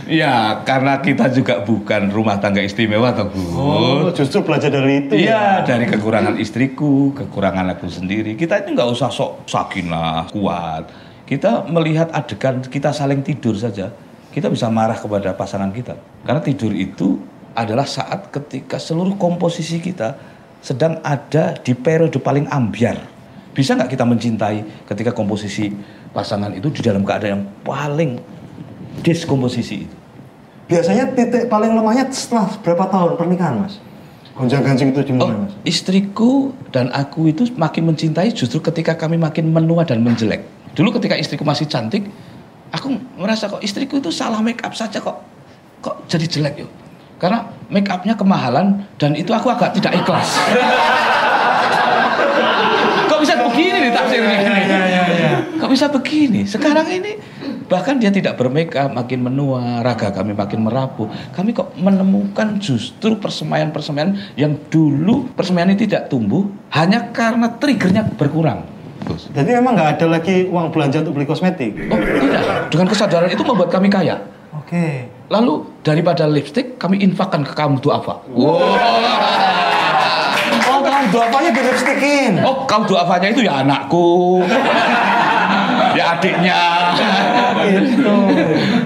Ya, 0.03 0.61
karena 0.67 0.99
kita 1.01 1.31
juga 1.31 1.63
bukan 1.63 2.11
rumah 2.13 2.37
tangga 2.37 2.61
istimewa 2.61 3.15
toh, 3.15 3.33
Gus. 3.33 3.53
Oh, 3.55 4.11
justru 4.13 4.45
belajar 4.45 4.69
dari 4.69 5.07
itu. 5.07 5.15
Iya, 5.15 5.65
dari 5.65 5.89
kekurangan 5.89 6.37
istriku, 6.37 7.17
kekurangan 7.17 7.73
aku 7.73 7.89
sendiri. 7.89 8.37
Kita 8.37 8.61
itu 8.61 8.75
nggak 8.75 8.89
usah 8.93 9.09
sok 9.09 9.49
sakinah, 9.49 10.29
kuat. 10.29 10.91
Kita 11.25 11.65
melihat 11.65 12.13
adegan 12.13 12.61
kita 12.61 12.93
saling 12.93 13.25
tidur 13.25 13.57
saja, 13.57 13.89
kita 14.35 14.53
bisa 14.53 14.69
marah 14.69 14.99
kepada 14.99 15.33
pasangan 15.33 15.73
kita. 15.73 15.97
Karena 16.27 16.43
tidur 16.45 16.77
itu 16.77 17.17
adalah 17.55 17.85
saat 17.85 18.33
ketika 18.33 18.77
seluruh 18.81 19.17
komposisi 19.17 19.79
kita 19.79 20.17
sedang 20.63 21.03
ada 21.03 21.59
di 21.59 21.75
periode 21.75 22.17
paling 22.23 22.47
ambiar. 22.49 22.99
Bisa 23.53 23.77
nggak 23.77 23.93
kita 23.93 24.05
mencintai 24.09 24.89
ketika 24.89 25.13
komposisi 25.13 25.69
pasangan 26.15 26.55
itu 26.57 26.73
di 26.73 26.81
dalam 26.81 27.05
keadaan 27.05 27.31
yang 27.37 27.45
paling 27.61 28.17
diskomposisi 29.05 29.85
itu? 29.85 29.97
Biasanya 30.71 31.13
titik 31.13 31.53
paling 31.53 31.77
lemahnya 31.77 32.09
setelah 32.09 32.49
berapa 32.65 32.89
tahun 32.89 33.21
pernikahan, 33.21 33.61
Mas? 33.61 33.77
Gonjang-ganjing 34.33 34.97
itu 34.97 35.05
dimulai, 35.05 35.37
Oh, 35.37 35.45
Mas. 35.45 35.53
istriku 35.69 36.57
dan 36.73 36.89
aku 36.97 37.29
itu 37.29 37.53
makin 37.53 37.93
mencintai 37.93 38.33
justru 38.33 38.65
ketika 38.65 38.97
kami 38.97 39.21
makin 39.21 39.53
menua 39.53 39.85
dan 39.85 40.01
menjelek. 40.01 40.41
Dulu 40.73 40.97
ketika 40.97 41.21
istriku 41.21 41.45
masih 41.45 41.69
cantik, 41.69 42.09
aku 42.73 42.97
merasa 43.21 43.53
kok 43.53 43.61
istriku 43.61 44.01
itu 44.01 44.09
salah 44.09 44.41
make 44.41 44.65
up 44.65 44.73
saja 44.73 44.97
kok 45.05 45.21
kok 45.85 46.09
jadi 46.09 46.25
jelek 46.25 46.65
yuk. 46.65 46.71
Karena 47.23 47.47
make 47.71 47.87
upnya 47.87 48.19
kemahalan 48.19 48.83
dan 48.99 49.15
itu 49.15 49.31
aku 49.31 49.47
agak 49.55 49.79
tidak 49.79 49.95
ikhlas. 49.95 50.27
kok 53.07 53.21
bisa 53.23 53.39
begini 53.39 53.77
nih 53.87 53.93
tafsirnya? 53.95 54.39
Kok 55.63 55.71
bisa 55.71 55.87
begini? 55.87 56.43
Sekarang 56.43 56.91
ini 56.91 57.15
bahkan 57.71 58.03
dia 58.03 58.11
tidak 58.11 58.35
bermake 58.35 58.75
up, 58.75 58.91
makin 58.91 59.23
menua, 59.23 59.87
raga 59.87 60.11
kami 60.11 60.35
makin 60.35 60.67
merapuh. 60.67 61.07
Kami 61.31 61.55
kok 61.55 61.79
menemukan 61.79 62.59
justru 62.59 63.15
persemaian-persemaian 63.15 64.35
yang 64.35 64.59
dulu 64.67 65.31
persemaian 65.39 65.71
ini 65.71 65.87
tidak 65.87 66.11
tumbuh 66.11 66.51
hanya 66.75 67.15
karena 67.15 67.55
triggernya 67.55 68.03
berkurang. 68.19 68.67
Jadi 69.31 69.51
memang 69.63 69.79
nggak 69.79 69.91
ada 69.99 70.07
lagi 70.19 70.51
uang 70.51 70.75
belanja 70.75 71.07
untuk 71.07 71.23
beli 71.23 71.31
kosmetik. 71.31 71.87
Oh 71.87 71.99
tidak, 72.03 72.67
dengan 72.67 72.87
kesadaran 72.91 73.31
itu 73.31 73.47
membuat 73.47 73.71
kami 73.71 73.87
kaya. 73.87 74.19
Oke. 74.59 75.07
Lalu 75.33 75.65
daripada 75.81 76.29
lipstick 76.29 76.77
kami 76.77 77.01
infakkan 77.01 77.41
ke 77.41 77.57
kaum 77.57 77.81
duafa. 77.81 78.21
Oh, 78.37 78.77
kamu 80.85 81.09
duapanya 81.09 81.51
di 81.57 81.63
lipstikin. 81.65 82.33
Oh, 82.45 82.69
kaum 82.69 82.85
duafanya 82.85 83.33
itu 83.33 83.41
ya 83.49 83.65
anakku, 83.65 84.45
ya 85.97 86.05
adiknya, 86.21 86.61
Gitu. 87.63 88.13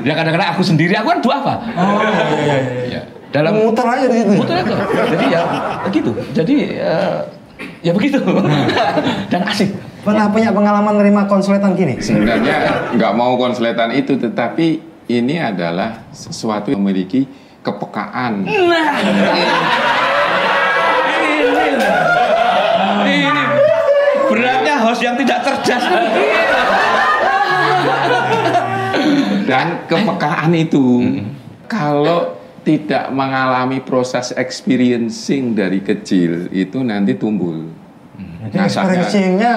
ya 0.07 0.13
kadang-kadang 0.15 0.49
aku 0.55 0.63
sendiri, 0.63 0.95
aku 0.95 1.19
kan 1.19 1.21
duafa. 1.21 1.55
Oh, 1.75 1.99
iya, 1.99 2.23
iya, 2.39 2.57
iya. 2.57 2.57
Ya, 2.95 3.01
dalam 3.35 3.53
Muter 3.67 3.85
aja 3.85 4.07
di 4.07 4.17
situ. 4.23 4.33
Muter 4.39 4.55
aja. 4.63 4.75
Jadi 5.13 5.25
ya 5.29 5.43
begitu. 5.85 6.11
Jadi 6.33 6.57
eh, 6.79 7.19
ya 7.83 7.93
begitu. 7.93 8.23
Dan 9.29 9.43
asik. 9.45 9.75
Pernah 10.07 10.31
punya 10.31 10.55
pengalaman 10.55 10.95
nerima 11.03 11.27
konsuletan 11.27 11.75
gini? 11.75 11.99
Sebenarnya 11.99 12.95
nggak 12.95 13.13
mau 13.19 13.35
konsletan 13.35 13.91
itu, 13.91 14.15
tetapi 14.15 14.79
ini 15.07 15.39
adalah 15.39 16.11
sesuatu 16.11 16.75
yang 16.75 16.83
memiliki 16.83 17.27
kepekaan. 17.63 18.43
Ini 23.07 23.45
beratnya 24.27 24.75
host 24.83 25.01
yang 25.03 25.15
tidak 25.15 25.39
cerdas. 25.47 25.85
Dan 29.47 29.87
kepekaan 29.87 30.51
itu 30.59 30.87
kalau 31.71 32.35
tidak 32.67 33.15
mengalami 33.15 33.79
proses 33.79 34.35
experiencing 34.35 35.55
dari 35.55 35.79
kecil 35.87 36.51
itu 36.51 36.83
nanti 36.83 37.15
tumbul. 37.15 37.71
Jadi 38.43 38.59
Nah, 38.59 38.67
experiencing-nya 38.67 39.55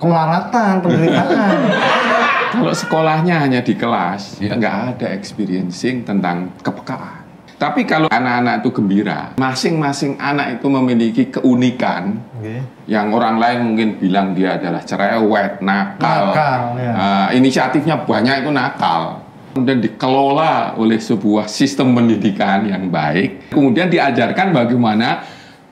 kemelaratan, 0.00 0.80
penderitaan. 0.80 1.56
Kalau 2.56 2.72
sekolahnya 2.72 3.34
hanya 3.38 3.60
di 3.60 3.74
kelas, 3.74 4.40
Iya. 4.40 4.56
nggak 4.56 4.76
ada 4.96 5.06
experiencing 5.12 6.02
tentang 6.02 6.52
kepekaan. 6.60 7.24
Tapi 7.56 7.88
kalau 7.88 8.04
anak-anak 8.12 8.60
itu 8.60 8.68
gembira, 8.70 9.32
masing-masing 9.40 10.20
anak 10.20 10.60
itu 10.60 10.68
memiliki 10.68 11.32
keunikan 11.32 12.20
Oke. 12.36 12.60
yang 12.84 13.08
orang 13.12 13.40
lain 13.40 13.58
mungkin 13.72 13.88
bilang 13.96 14.36
dia 14.36 14.60
adalah 14.60 14.84
cerewet, 14.84 15.64
nakal, 15.64 16.36
Nakal, 16.36 16.60
ya. 16.76 16.92
Ah, 16.92 17.26
inisiatifnya 17.32 18.04
banyak 18.04 18.44
itu 18.44 18.52
nakal. 18.52 19.24
Kemudian 19.56 19.80
dikelola 19.80 20.76
oleh 20.76 21.00
sebuah 21.00 21.48
sistem 21.48 21.96
pendidikan 21.96 22.68
yang 22.68 22.92
baik. 22.92 23.48
Kemudian 23.48 23.88
diajarkan 23.88 24.52
bagaimana 24.52 25.24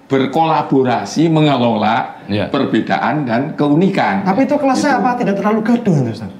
berkolaborasi 0.08 1.28
mengelola 1.28 2.24
Ya. 2.24 2.48
perbedaan 2.48 3.28
dan 3.28 3.52
keunikan. 3.52 4.24
Tapi 4.24 4.48
itu 4.48 4.56
kelasnya 4.56 4.96
Gitu. 4.96 5.00
apa? 5.04 5.10
Tidak 5.20 5.34
terlalu 5.36 5.60
gaduh, 5.60 5.96
itu, 6.00 6.10
Ustaz? 6.16 6.32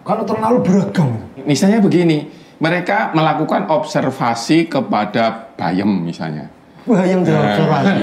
Kalau 0.00 0.24
terlalu 0.24 0.58
beragam. 0.64 1.20
Misalnya 1.44 1.80
begini, 1.84 2.28
mereka 2.60 3.12
melakukan 3.12 3.68
observasi 3.68 4.68
kepada 4.68 5.52
bayam 5.56 5.88
misalnya. 6.04 6.48
Yang 6.88 7.28
jawab 7.28 7.44
observasi. 7.44 7.94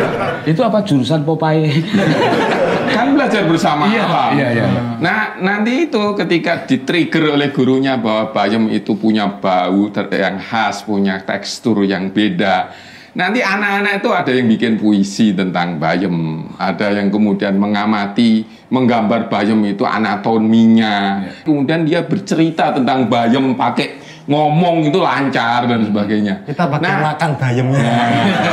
Itu 0.50 0.60
apa 0.66 0.78
jurusan 0.82 1.22
Popeye? 1.22 1.70
kan 2.96 3.12
belajar 3.12 3.44
bersama 3.44 3.86
Iya, 3.90 4.02
alam. 4.08 4.30
iya, 4.34 4.48
iya. 4.56 4.66
Nah, 4.98 5.36
nanti 5.42 5.84
itu 5.84 6.16
ketika 6.16 6.64
di-trigger 6.64 7.36
oleh 7.36 7.52
gurunya 7.52 8.00
bahwa 8.00 8.32
bayam 8.32 8.72
itu 8.72 8.96
punya 8.96 9.28
bau 9.36 9.92
yang 9.92 10.40
khas, 10.40 10.80
punya 10.80 11.20
tekstur 11.20 11.84
yang 11.84 12.08
beda. 12.08 12.72
Nanti 13.16 13.40
anak-anak 13.40 14.04
itu 14.04 14.08
ada 14.12 14.30
yang 14.30 14.46
bikin 14.46 14.72
puisi 14.76 15.32
tentang 15.32 15.80
bayem, 15.80 16.44
ada 16.60 16.92
yang 16.92 17.08
kemudian 17.08 17.56
mengamati, 17.56 18.44
menggambar 18.68 19.32
bayem 19.32 19.56
itu 19.64 19.88
anatominya. 19.88 21.24
Kemudian 21.42 21.88
dia 21.88 22.04
bercerita 22.04 22.76
tentang 22.76 23.08
bayem 23.08 23.56
pakai 23.56 24.04
ngomong 24.26 24.90
itu 24.90 24.98
lancar 25.00 25.64
dan 25.64 25.86
sebagainya. 25.86 26.44
Kita 26.44 26.66
pakai 26.66 26.82
Nah, 26.84 27.14
makan 27.14 27.30
bayamnya. 27.38 27.94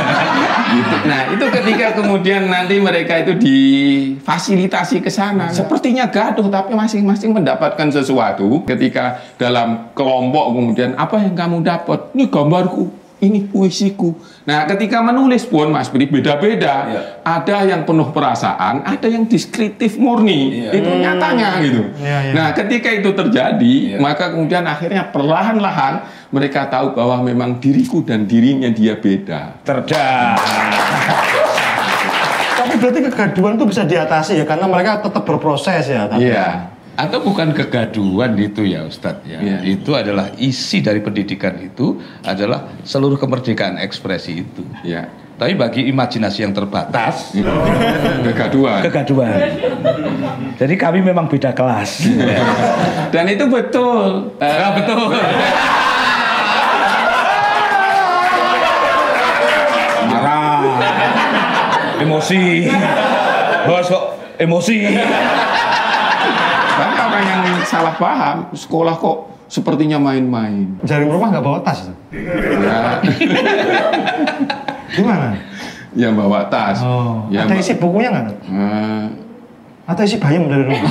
gitu. 0.78 0.96
Nah, 1.04 1.20
itu 1.34 1.44
ketika 1.50 1.86
kemudian 1.98 2.46
nanti 2.46 2.78
mereka 2.78 3.20
itu 3.20 3.34
difasilitasi 3.36 5.02
ke 5.02 5.10
sana. 5.10 5.50
Sepertinya 5.50 6.06
gaduh 6.06 6.46
tapi 6.46 6.72
masing-masing 6.78 7.34
mendapatkan 7.34 7.90
sesuatu. 7.90 8.62
Ketika 8.64 9.18
dalam 9.36 9.90
kelompok 9.98 10.54
kemudian 10.54 10.94
apa 10.94 11.20
yang 11.20 11.34
kamu 11.34 11.66
dapat? 11.66 12.14
Ini 12.14 12.30
gambarku, 12.30 13.03
ini 13.24 13.48
puisiku. 13.48 14.12
Nah, 14.44 14.68
ketika 14.68 15.00
menulis 15.00 15.48
pun 15.48 15.72
Mas 15.72 15.88
Bri 15.88 16.04
beda-beda. 16.04 16.74
Iya. 16.84 17.00
Ada 17.24 17.64
yang 17.64 17.88
penuh 17.88 18.12
perasaan, 18.12 18.84
ada 18.84 19.08
yang 19.08 19.24
deskriptif 19.24 19.96
murni. 19.96 20.68
Iya. 20.68 20.70
Itu 20.76 20.90
nyatanya 20.92 21.48
gitu. 21.64 21.82
Iya. 21.96 22.36
Nah, 22.36 22.52
ketika 22.52 22.92
itu 22.92 23.10
terjadi, 23.16 23.74
Iya. 23.96 23.98
maka 23.98 24.36
kemudian 24.36 24.68
akhirnya 24.68 25.08
perlahan-lahan 25.08 26.04
mereka 26.28 26.68
tahu 26.68 26.92
bahwa 26.92 27.24
memang 27.24 27.56
diriku 27.62 28.04
dan 28.04 28.28
dirinya 28.28 28.68
dia 28.68 28.98
beda. 29.00 29.64
Cerdas. 29.64 30.40
Tapi 32.54 32.72
berarti 32.80 33.00
kegaduhan 33.10 33.56
itu 33.56 33.64
bisa 33.68 33.82
diatasi 33.84 34.40
ya 34.40 34.44
karena 34.44 34.66
mereka 34.68 35.00
tetap 35.04 35.22
berproses 35.24 35.84
ya. 35.88 36.08
Tapi. 36.10 36.28
Iya. 36.28 36.73
Atau 36.94 37.26
bukan 37.26 37.50
kegaduhan 37.50 38.38
itu 38.38 38.62
ya 38.62 38.86
Ustadz 38.86 39.26
ya. 39.26 39.42
Iya. 39.42 39.58
Itu 39.66 39.98
adalah 39.98 40.30
isi 40.38 40.78
dari 40.78 41.02
pendidikan 41.02 41.58
itu 41.58 41.98
adalah 42.22 42.70
seluruh 42.86 43.18
kemerdekaan 43.18 43.82
ekspresi 43.82 44.46
itu. 44.46 44.62
Ya. 44.86 45.10
Tapi 45.34 45.58
bagi 45.58 45.90
imajinasi 45.90 46.46
yang 46.46 46.54
terbatas, 46.54 47.34
Kegaduhan. 48.22 48.86
kegaduhan. 48.86 49.34
Jadi 50.54 50.74
kami 50.78 51.02
memang 51.02 51.26
beda 51.26 51.50
kelas. 51.50 52.06
Dan 53.10 53.26
itu 53.26 53.42
betul. 53.50 54.30
Eh, 54.38 54.70
betul. 54.78 55.10
Marah. 60.06 60.62
Emosi. 61.98 62.68
Bos 63.64 63.86
kok 63.88 64.04
emosi. 64.38 64.78
Orang 67.14 67.26
yang 67.30 67.62
salah 67.62 67.94
paham, 67.94 68.36
sekolah 68.50 68.98
kok 68.98 69.16
sepertinya 69.46 70.02
main-main. 70.02 70.74
Jaring 70.82 71.06
rumah 71.06 71.30
nggak 71.30 71.44
bawa 71.44 71.62
tas. 71.62 71.86
Ya, 72.10 72.98
Gimana? 74.90 75.38
yang 75.94 76.18
bawa 76.18 76.50
tas. 76.50 76.82
Oh. 76.82 77.22
Ya, 77.30 77.46
Ada 77.46 77.54
isi 77.54 77.78
bukunya 77.78 78.10
nggak? 78.10 78.26
Eh, 78.50 79.06
Atau 79.86 80.02
isi 80.02 80.18
bayam 80.18 80.50
dari 80.50 80.66
rumah? 80.66 80.90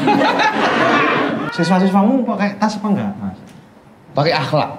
Siswa-siswamu 1.51 2.23
pakai 2.23 2.55
tas 2.55 2.79
apa 2.79 2.87
enggak? 2.87 3.11
Mas? 3.19 3.37
Pakai 4.15 4.31
akhlak. 4.31 4.71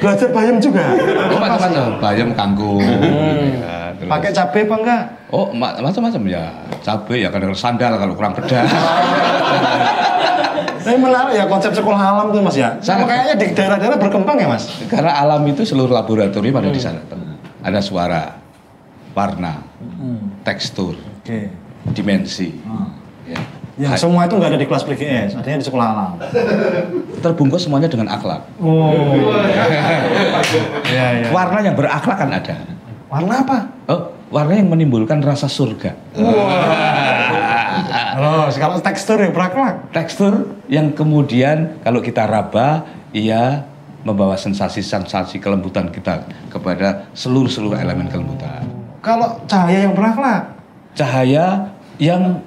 Belajar 0.00 0.28
bayam 0.30 0.56
juga? 0.60 0.84
Oh, 1.32 1.38
macam-macam. 1.40 1.84
Bayam 1.98 2.28
kangkung. 2.36 2.80
Ya, 2.84 2.96
terus- 3.00 3.83
Pakai 4.06 4.30
cabai 4.30 4.62
apa 4.64 4.74
enggak? 4.76 5.02
Oh, 5.28 5.50
ma- 5.50 5.74
macam-macam 5.76 6.22
ya. 6.26 6.44
Cabai 6.80 7.20
ya 7.20 7.28
kadang 7.28 7.52
sandal 7.52 7.96
kalau 7.96 8.12
kurang 8.14 8.32
pedas. 8.32 8.66
Tapi 10.84 11.00
menarik 11.00 11.32
ya 11.32 11.48
konsep 11.48 11.72
sekolah 11.72 11.96
alam 11.96 12.26
tuh 12.28 12.44
mas 12.44 12.54
ya. 12.54 12.76
Sama 12.78 13.08
kayaknya 13.08 13.34
di 13.40 13.46
daerah-daerah 13.56 13.96
berkembang 13.96 14.36
ya 14.36 14.46
mas. 14.46 14.68
Karena 14.84 15.16
alam 15.16 15.40
itu 15.48 15.64
seluruh 15.64 15.88
laboratorium 15.88 16.54
ada 16.54 16.68
di 16.68 16.76
sana. 16.76 17.00
Ada 17.64 17.80
suara, 17.80 18.36
warna, 19.16 19.64
tekstur, 20.44 20.92
Oke. 21.24 21.48
dimensi. 21.90 22.52
Ya. 23.24 23.40
Ya, 23.74 23.90
Ha- 23.90 23.98
semua 23.98 24.22
itu 24.22 24.38
nggak 24.38 24.54
ada 24.54 24.60
di 24.60 24.68
kelas 24.70 24.86
PGS, 24.86 25.34
adanya 25.34 25.58
di 25.58 25.66
sekolah 25.66 25.86
alam. 25.88 26.10
Terbungkus 27.18 27.66
semuanya 27.66 27.90
dengan 27.90 28.06
akhlak. 28.06 28.46
Oh. 28.62 28.94
Iya, 30.86 31.06
iya. 31.18 31.26
Warna 31.32 31.58
yang 31.58 31.74
berakhlak 31.74 32.14
kan 32.14 32.30
ada. 32.30 32.54
Warna 33.12 33.34
apa? 33.44 33.58
Oh, 33.90 34.12
warna 34.32 34.56
yang 34.56 34.68
menimbulkan 34.72 35.20
rasa 35.20 35.46
surga. 35.46 35.94
Oh, 38.14 38.46
kalau 38.50 38.78
tekstur 38.80 39.18
yang 39.20 39.34
berakhlak. 39.34 39.90
Tekstur 39.90 40.54
yang 40.70 40.94
kemudian 40.94 41.78
kalau 41.84 42.00
kita 42.00 42.24
raba, 42.24 42.86
ia 43.14 43.66
membawa 44.04 44.36
sensasi-sensasi 44.36 45.40
kelembutan 45.40 45.88
kita 45.88 46.28
kepada 46.52 47.08
seluruh-seluruh 47.16 47.80
elemen 47.80 48.08
kelembutan. 48.12 48.68
Kalau 49.00 49.40
cahaya 49.48 49.88
yang 49.88 49.94
berakhlak. 49.96 50.42
Cahaya 50.94 51.74
yang 52.00 52.40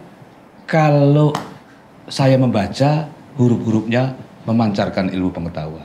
kalau 0.68 1.32
saya 2.08 2.40
membaca 2.40 3.08
huruf-hurufnya 3.36 4.16
memancarkan 4.48 5.12
ilmu 5.12 5.30
pengetahuan. 5.36 5.84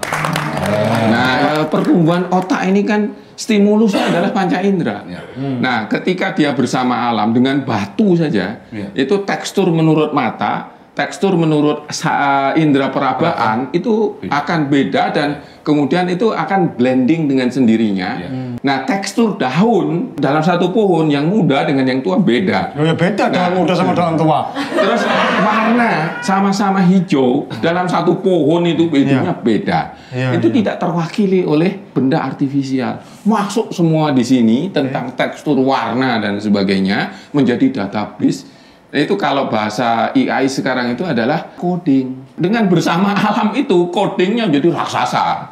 Nah, 1.11 1.67
pertumbuhan 1.67 2.31
otak 2.31 2.63
ini 2.71 2.87
kan 2.87 3.11
stimulusnya 3.43 4.07
adalah 4.15 4.31
panca 4.31 4.63
indera. 4.63 5.03
Ya. 5.11 5.21
Nah, 5.37 5.91
ketika 5.91 6.31
dia 6.31 6.55
bersama 6.55 7.11
alam 7.11 7.35
dengan 7.35 7.59
batu 7.67 8.15
saja, 8.15 8.63
Ya. 8.71 8.87
itu 8.95 9.27
tekstur 9.27 9.75
menurut 9.75 10.15
mata, 10.15 10.72
tekstur 10.93 11.33
menurut 11.41 11.89
sa- 11.89 12.53
indera 12.53 12.93
perabaan 12.93 13.73
itu 13.73 14.21
Beda. 14.21 14.45
akan 14.45 14.61
beda 14.69 15.03
dan 15.17 15.29
kemudian 15.65 16.05
itu 16.13 16.29
akan 16.29 16.77
blending 16.77 17.33
dengan 17.33 17.49
sendirinya. 17.49 18.11
Ya. 18.21 18.29
Nah, 18.61 18.85
tekstur 18.85 19.41
daun 19.41 20.13
dalam 20.21 20.45
satu 20.45 20.69
pohon 20.69 21.09
yang 21.09 21.25
muda 21.33 21.65
dengan 21.65 21.89
yang 21.89 22.05
tua 22.05 22.21
beda. 22.21 22.77
Oh, 22.77 22.85
ya 22.85 22.93
beda 22.93 23.33
daun 23.33 23.65
muda 23.65 23.73
sama 23.73 23.97
daun 23.97 24.21
tua. 24.21 24.53
Terus 24.53 25.03
warna 25.41 26.21
sama-sama 26.21 26.85
hijau 26.85 27.49
dalam 27.65 27.89
satu 27.89 28.21
pohon 28.21 28.69
itu 28.69 28.93
bedanya 28.93 29.33
beda. 29.33 29.97
Iya, 30.13 30.37
itu 30.37 30.53
iya. 30.53 30.57
tidak 30.61 30.77
terwakili 30.77 31.41
oleh 31.41 31.73
benda 31.97 32.21
artifisial. 32.21 33.01
Masuk 33.25 33.73
semua 33.73 34.13
di 34.13 34.21
sini 34.21 34.69
tentang 34.69 35.17
tekstur 35.17 35.57
warna 35.57 36.21
dan 36.21 36.37
sebagainya 36.37 37.17
menjadi 37.33 37.73
database. 37.73 38.61
Itu 38.93 39.17
kalau 39.17 39.49
bahasa 39.49 40.13
AI 40.13 40.45
sekarang 40.53 40.93
itu 40.93 41.01
adalah 41.01 41.57
coding. 41.57 42.37
Dengan 42.37 42.69
bersama 42.69 43.17
alam 43.33 43.57
itu 43.57 43.89
codingnya 43.89 44.53
menjadi 44.53 44.69
raksasa. 44.69 45.49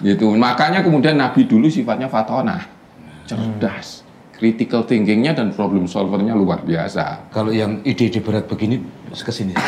Gitu. 0.00 0.32
Makanya 0.32 0.80
kemudian 0.80 1.20
Nabi 1.20 1.44
dulu 1.44 1.68
sifatnya 1.68 2.08
fatonah. 2.08 2.64
Cerdas. 3.28 4.08
Critical 4.40 4.88
thinkingnya 4.88 5.36
dan 5.36 5.52
problem 5.52 5.84
solvernya 5.84 6.32
luar 6.32 6.64
biasa. 6.64 7.28
Kalau 7.28 7.52
yang 7.52 7.84
ide-ide 7.84 8.24
berat 8.24 8.48
begini, 8.48 8.80
ke 9.12 9.32
sini. 9.34 9.52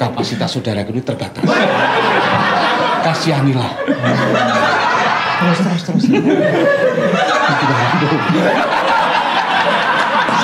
Kapasitas 0.00 0.50
saudara 0.50 0.82
ini 0.82 1.04
terbatas. 1.04 1.44
Kasihanilah. 3.04 3.70
Terus, 5.38 5.58
terus, 5.60 5.82
terus. 5.86 6.04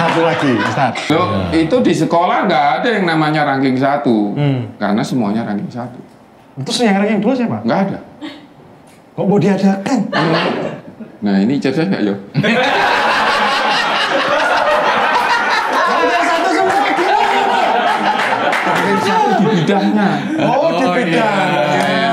Satu 0.01 0.21
lagi, 0.23 0.51
Ustaz. 0.59 0.93
Loh, 1.09 1.29
itu 1.51 1.77
di 1.81 1.93
sekolah 1.93 2.49
nggak 2.49 2.65
ada 2.81 2.89
yang 2.91 3.05
namanya 3.07 3.45
ranking 3.45 3.77
satu, 3.77 4.33
Hmm. 4.33 4.73
karena 4.75 5.03
semuanya 5.03 5.45
ranking 5.45 5.69
satu, 5.69 6.01
Terus 6.59 6.79
yang 6.81 6.97
ranking 6.97 7.21
dua 7.21 7.33
siapa? 7.35 7.61
nggak 7.61 7.81
ada. 7.85 7.99
Kok 9.13 9.25
mau 9.27 9.37
diadakan? 9.37 9.99
Nah 11.21 11.37
ini 11.39 11.61
cerdas 11.61 11.85
nggak 11.87 12.03
yo? 12.03 12.15
Ranking 17.61 19.01
satu 19.01 19.29
di 19.37 19.47
bidangnya. 19.55 20.09
Oh, 20.41 20.69
di 20.73 20.85
Oh, 20.85 20.93
bidang. 20.95 21.35
iya. 21.77 22.13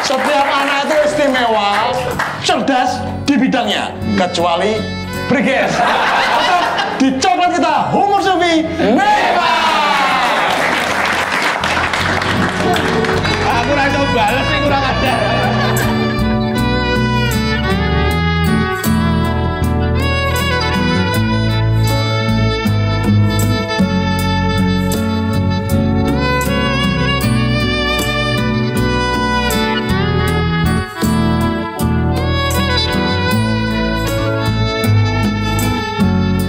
Setiap 0.00 0.46
anak 0.48 0.78
itu 0.84 0.96
istimewa, 1.06 1.70
cerdas 2.42 2.90
di 3.24 3.34
bidangnya, 3.36 3.94
kecuali 4.16 4.74
Briges. 5.30 5.70
di 6.98 7.08
coklat 7.22 7.54
kita, 7.54 7.94
Humor 7.94 8.18
Sufi, 8.18 8.66
Neva. 8.66 9.52
Aku 13.46 13.72
rasa 13.78 14.00
balas 14.10 14.44
sih 14.50 14.58
kurang 14.58 14.82
ada. 14.82 15.39